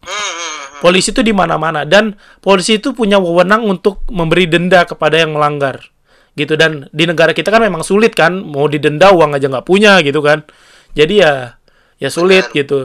[0.06, 0.82] hmm.
[0.82, 5.80] polisi itu di mana-mana dan polisi itu punya wewenang untuk memberi denda kepada yang melanggar
[6.34, 10.00] gitu dan di negara kita kan memang sulit kan mau didenda uang aja nggak punya
[10.02, 10.48] gitu kan
[10.96, 11.34] jadi ya
[12.00, 12.58] ya sulit Benar.
[12.64, 12.80] gitu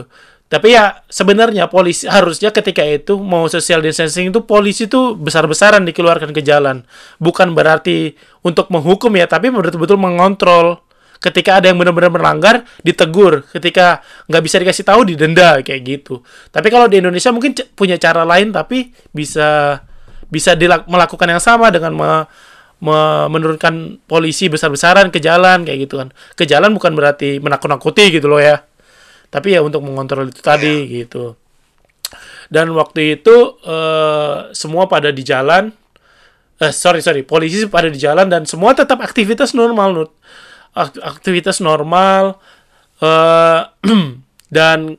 [0.45, 6.29] tapi ya sebenarnya polisi harusnya ketika itu mau social distancing itu polisi itu besar-besaran dikeluarkan
[6.37, 6.85] ke jalan.
[7.17, 8.13] Bukan berarti
[8.45, 10.85] untuk menghukum ya tapi betul-betul mengontrol.
[11.17, 13.41] Ketika ada yang benar-benar melanggar ditegur.
[13.49, 16.21] Ketika nggak bisa dikasih tahu didenda kayak gitu.
[16.53, 19.81] Tapi kalau di Indonesia mungkin punya cara lain tapi bisa
[20.29, 20.53] bisa
[20.85, 22.27] melakukan yang sama dengan me-
[22.85, 26.13] me- menurunkan polisi besar-besaran ke jalan kayak gitu kan.
[26.37, 28.61] Ke jalan bukan berarti menakut-nakuti gitu loh ya
[29.35, 31.35] tapi ya untuk mengontrol itu tadi gitu.
[32.47, 35.75] Dan waktu itu eh, semua pada di jalan
[36.55, 40.11] eh sorry sorry polisi pada di jalan dan semua tetap aktivitas normal Nut.
[40.71, 42.39] Ak- aktivitas normal
[43.03, 43.59] eh
[44.55, 44.95] dan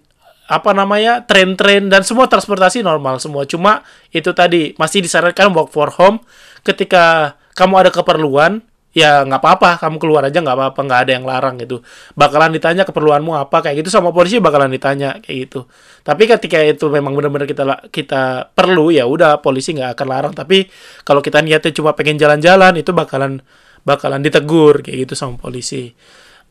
[0.53, 3.49] apa namanya tren-tren dan semua transportasi normal semua.
[3.49, 3.80] Cuma
[4.12, 6.20] itu tadi masih disarankan work for home
[6.61, 8.61] ketika kamu ada keperluan
[8.97, 9.70] ya nggak apa-apa.
[9.76, 10.80] Kamu keluar aja nggak apa-apa.
[10.80, 11.84] Nggak ada yang larang gitu.
[12.16, 13.92] Bakalan ditanya keperluanmu apa kayak gitu.
[13.92, 15.68] Sama polisi bakalan ditanya kayak gitu.
[16.01, 20.32] Tapi ketika itu memang benar-benar kita kita perlu ya udah polisi nggak akan larang.
[20.32, 20.64] Tapi
[21.05, 23.44] kalau kita niatnya cuma pengen jalan-jalan itu bakalan
[23.84, 25.92] bakalan ditegur kayak gitu sama polisi.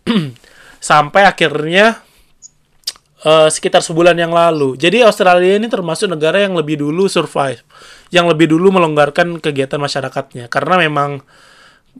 [0.85, 1.97] Sampai akhirnya
[3.25, 4.77] eh, sekitar sebulan yang lalu.
[4.77, 7.65] Jadi Australia ini termasuk negara yang lebih dulu survive,
[8.13, 10.45] yang lebih dulu melonggarkan kegiatan masyarakatnya.
[10.45, 11.25] Karena memang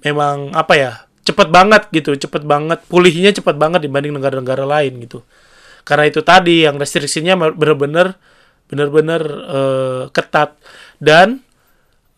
[0.04, 0.92] memang apa ya
[1.26, 5.26] cepet banget gitu, cepet banget pulihnya cepet banget dibanding negara-negara lain gitu.
[5.86, 8.18] Karena itu tadi yang restriksinya bener-bener
[8.70, 10.58] bener-bener eh, ketat.
[11.02, 11.42] Dan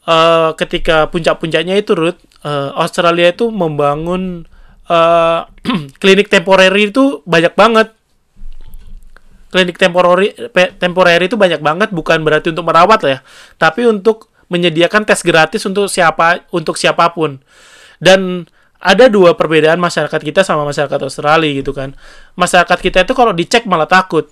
[0.08, 4.44] eh, ketika puncak-puncaknya itu Ruth, eh, Australia itu membangun
[4.88, 5.40] eh,
[6.02, 7.96] klinik temporary itu banyak banget.
[9.48, 10.36] Klinik temporary
[10.76, 13.20] temporary itu banyak banget bukan berarti untuk merawat ya.
[13.56, 17.40] Tapi untuk menyediakan tes gratis untuk siapa untuk siapa pun.
[17.98, 21.98] Dan ada dua perbedaan masyarakat kita sama masyarakat Australia gitu kan.
[22.38, 24.30] Masyarakat kita itu kalau dicek malah takut.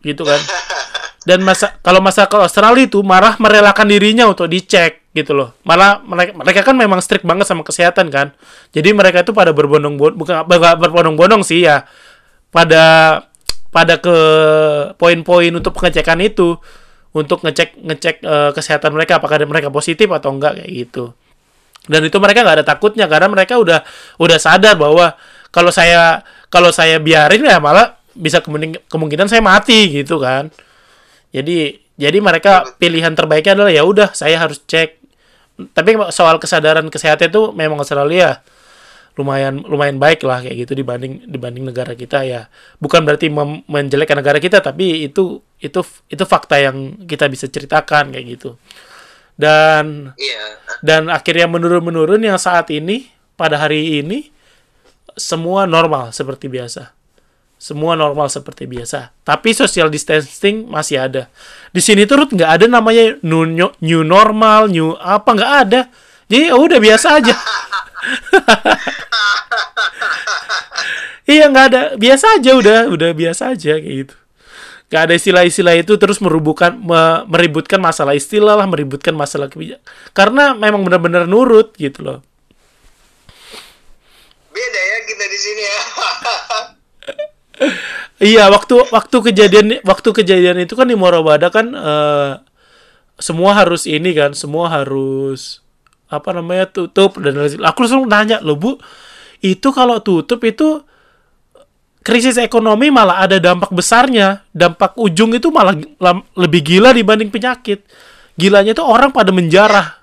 [0.00, 0.40] Gitu kan.
[1.28, 5.56] Dan masa kalau masyarakat Australia itu marah merelakan dirinya untuk dicek gitu loh.
[5.64, 8.36] Malah mereka mereka kan memang strict banget sama kesehatan kan.
[8.76, 11.88] Jadi mereka itu pada berbondong-bondong bukan bukan berbondong-bondong sih ya.
[12.52, 13.24] Pada
[13.72, 14.16] pada ke
[15.00, 16.60] poin-poin untuk pengecekan itu
[17.14, 21.14] untuk ngecek ngecek eh, kesehatan mereka apakah mereka positif atau enggak kayak gitu.
[21.86, 23.86] Dan itu mereka nggak ada takutnya karena mereka udah
[24.18, 25.14] udah sadar bahwa
[25.54, 30.50] kalau saya kalau saya biarin ya malah bisa kemungkinan, kemungkinan saya mati gitu kan.
[31.30, 34.98] Jadi jadi mereka pilihan terbaiknya adalah ya udah saya harus cek.
[35.70, 38.42] Tapi soal kesadaran kesehatan itu memang Australia
[39.14, 42.50] lumayan lumayan baik lah kayak gitu dibanding dibanding negara kita ya.
[42.82, 48.10] Bukan berarti mem- menjelekkan negara kita tapi itu itu itu fakta yang kita bisa ceritakan
[48.10, 48.58] kayak gitu.
[49.34, 50.42] Dan Iya.
[50.82, 54.30] dan akhirnya menurun-menurun yang saat ini pada hari ini
[55.14, 56.90] semua normal seperti biasa.
[57.54, 59.14] Semua normal seperti biasa.
[59.24, 61.22] Tapi social distancing masih ada.
[61.70, 65.80] Di sini tuh Ruth, nggak ada namanya new, new new normal new apa nggak ada.
[66.28, 67.34] Jadi ya udah biasa aja.
[71.32, 74.14] iya nggak ada biasa aja udah udah biasa aja kayak gitu.
[74.92, 79.82] Gak ada istilah-istilah itu terus merubukan me- meributkan masalah istilah lah, meributkan masalah kebijakan.
[80.14, 82.18] Karena memang benar-benar nurut gitu loh.
[84.54, 85.80] Beda ya kita di sini ya.
[88.22, 92.32] Iya, waktu waktu kejadian waktu kejadian itu kan di Morobada kan eh,
[93.18, 95.63] semua harus ini kan, semua harus
[96.18, 98.78] apa namanya tutup dan lain- aku langsung nanya loh bu,
[99.42, 100.80] itu kalau tutup itu
[102.04, 105.72] krisis ekonomi malah ada dampak besarnya, dampak ujung itu malah
[106.36, 107.80] lebih gila dibanding penyakit.
[108.36, 109.96] Gilanya itu orang pada menjarah.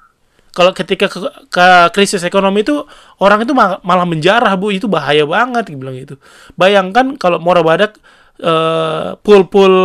[0.51, 2.83] Kalau ketika ke, ke- krisis ekonomi itu
[3.21, 6.17] orang itu ma- malah menjarah bu, itu bahaya banget bilang itu.
[6.57, 7.95] Bayangkan kalau Muara Badak
[8.39, 9.75] eh, pool-pool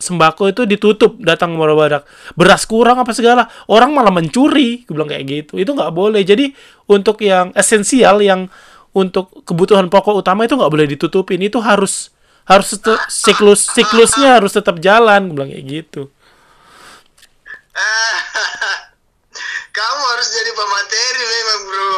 [0.00, 2.02] sembako itu ditutup datang Muara Badak,
[2.38, 5.60] beras kurang apa segala, orang malah mencuri, gue bilang kayak gitu.
[5.60, 6.24] Itu nggak boleh.
[6.24, 6.54] Jadi
[6.88, 8.48] untuk yang esensial yang
[8.96, 11.42] untuk kebutuhan pokok utama itu nggak boleh ditutupin.
[11.42, 12.14] Itu harus
[12.48, 12.74] harus
[13.06, 16.08] siklus siklusnya harus tetap jalan, gue bilang kayak gitu.
[19.76, 21.94] Kamu harus jadi pemateri memang bro.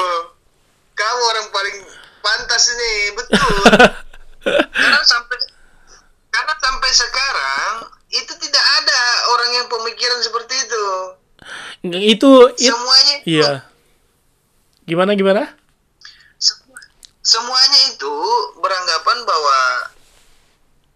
[0.93, 1.77] Kamu orang paling
[2.21, 3.57] pantas ini betul.
[4.75, 5.39] karena sampai
[6.33, 7.73] karena sampai sekarang
[8.11, 10.85] itu tidak ada orang yang pemikiran seperti itu.
[11.85, 13.53] Itu it, Semuanya itu, iya.
[14.83, 15.43] Gimana gimana?
[16.37, 16.87] semua-
[17.21, 18.15] semuanya itu
[18.57, 19.59] beranggapan bahwa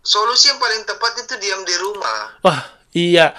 [0.00, 2.20] solusi yang paling tepat itu diam di rumah.
[2.40, 2.60] Wah,
[2.90, 3.34] iya.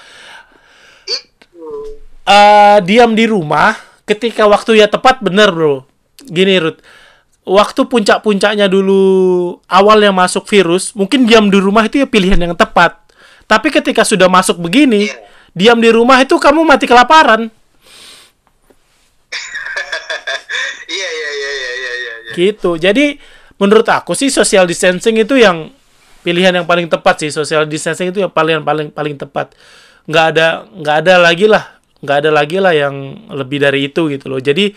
[1.03, 1.97] Itu.
[2.23, 3.71] eh diam di rumah
[4.03, 5.87] ketika waktu ya tepat bener bro
[6.21, 6.83] gini Ruth
[7.47, 12.99] waktu puncak-puncaknya dulu awalnya masuk virus mungkin diam di rumah itu ya pilihan yang tepat
[13.47, 15.15] tapi ketika sudah masuk begini Iya.
[15.55, 17.47] diam di rumah itu kamu mati kelaparan
[20.87, 22.13] Iya iya iya iya iya iya.
[22.27, 22.33] iya.
[22.35, 23.15] gitu jadi
[23.55, 25.71] menurut aku sih social distancing itu yang
[26.27, 29.55] pilihan yang paling tepat sih social distancing itu yang paling paling paling tepat
[30.07, 31.63] nggak ada nggak ada lagi lah
[32.03, 32.95] nggak ada lagi lah yang
[33.31, 34.75] lebih dari itu gitu loh jadi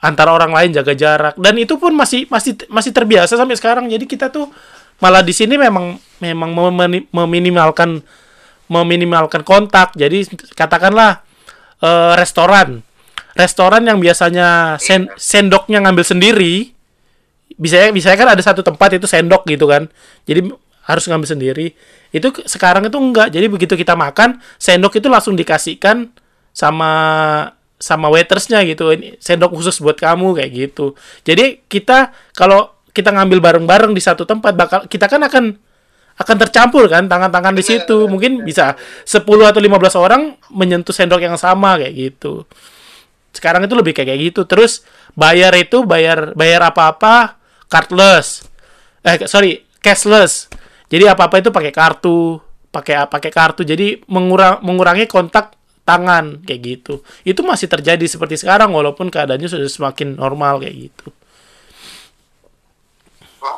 [0.00, 1.34] antara orang lain jaga jarak.
[1.36, 3.86] Dan itu pun masih masih masih terbiasa sampai sekarang.
[3.86, 4.48] Jadi kita tuh
[5.00, 6.50] malah di sini memang memang
[7.12, 8.00] meminimalkan
[8.66, 9.92] meminimalkan kontak.
[9.94, 10.26] Jadi
[10.56, 11.20] katakanlah
[11.84, 12.80] eh, restoran.
[13.36, 16.74] Restoran yang biasanya sen- sendoknya ngambil sendiri
[17.60, 19.86] bisa bisa kan ada satu tempat itu sendok gitu kan.
[20.24, 20.48] Jadi
[20.88, 21.66] harus ngambil sendiri.
[22.10, 23.30] Itu sekarang itu enggak.
[23.30, 26.10] Jadi begitu kita makan sendok itu langsung dikasihkan
[26.50, 26.92] sama
[27.80, 28.92] sama waitersnya gitu.
[28.92, 30.94] Ini sendok khusus buat kamu kayak gitu.
[31.24, 35.44] Jadi kita kalau kita ngambil bareng-bareng di satu tempat bakal kita kan akan
[36.20, 38.04] akan tercampur kan tangan-tangan di situ.
[38.04, 38.76] mungkin bisa
[39.08, 42.44] 10 atau 15 orang menyentuh sendok yang sama kayak gitu.
[43.32, 44.44] Sekarang itu lebih kayak gitu.
[44.44, 44.84] Terus
[45.16, 47.40] bayar itu bayar bayar apa-apa
[47.72, 48.44] cardless.
[49.00, 50.52] Eh sorry cashless.
[50.92, 53.62] Jadi apa-apa itu pakai kartu pakai pakai kartu.
[53.66, 55.59] Jadi mengurang mengurangi kontak
[55.90, 61.10] tangan kayak gitu itu masih terjadi seperti sekarang walaupun keadaannya sudah semakin normal kayak gitu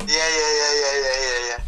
[0.00, 1.36] Iya iya iya iya iya iya.
[1.48, 1.58] Ya.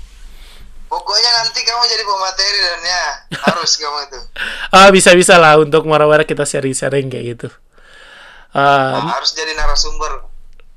[0.86, 3.02] Pokoknya nanti kamu jadi pemateri dan ya
[3.44, 4.18] harus kamu itu.
[4.74, 7.48] ah bisa bisa lah untuk marah-marah kita sharing-sharing kayak gitu
[8.50, 10.26] Ah, Nah, harus jadi narasumber.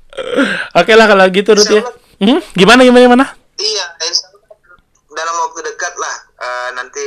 [0.78, 1.82] oke lah kalau gitu Ruth ya
[2.14, 4.30] Hmm, gimana gimana gimana Iya, insya
[5.14, 6.16] dalam waktu dekat lah.
[6.36, 7.06] eh, nanti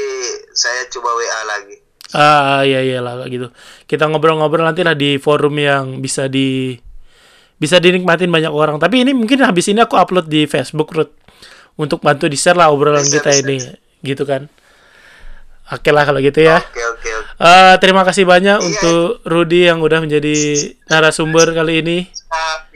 [0.51, 1.75] saya coba WA lagi.
[2.15, 3.51] Ah iya iya lah gitu.
[3.83, 6.79] Kita ngobrol-ngobrol nanti lah di forum yang bisa di
[7.59, 8.79] bisa dinikmatin banyak orang.
[8.79, 11.11] Tapi ini mungkin habis ini aku upload di Facebook Ruth
[11.75, 13.57] untuk bantu di share lah obrolan Bisa, kita bisa, ini
[14.01, 14.47] gitu kan.
[15.67, 16.63] Oke lah kalau gitu ya.
[16.63, 17.31] Oke oke oke.
[17.43, 18.65] Eh, terima kasih banyak Iya.
[18.65, 20.35] untuk Rudy yang udah menjadi
[20.87, 21.97] narasumber kali ini.
[22.31, 22.66] Ah, hmm.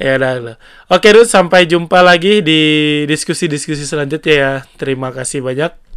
[0.00, 0.32] Ya udah.
[0.40, 0.56] udah.
[0.88, 2.60] Oke Ruth, sampai jumpa lagi di
[3.04, 4.52] diskusi-diskusi selanjutnya ya.
[4.80, 5.91] Terima kasih banyak.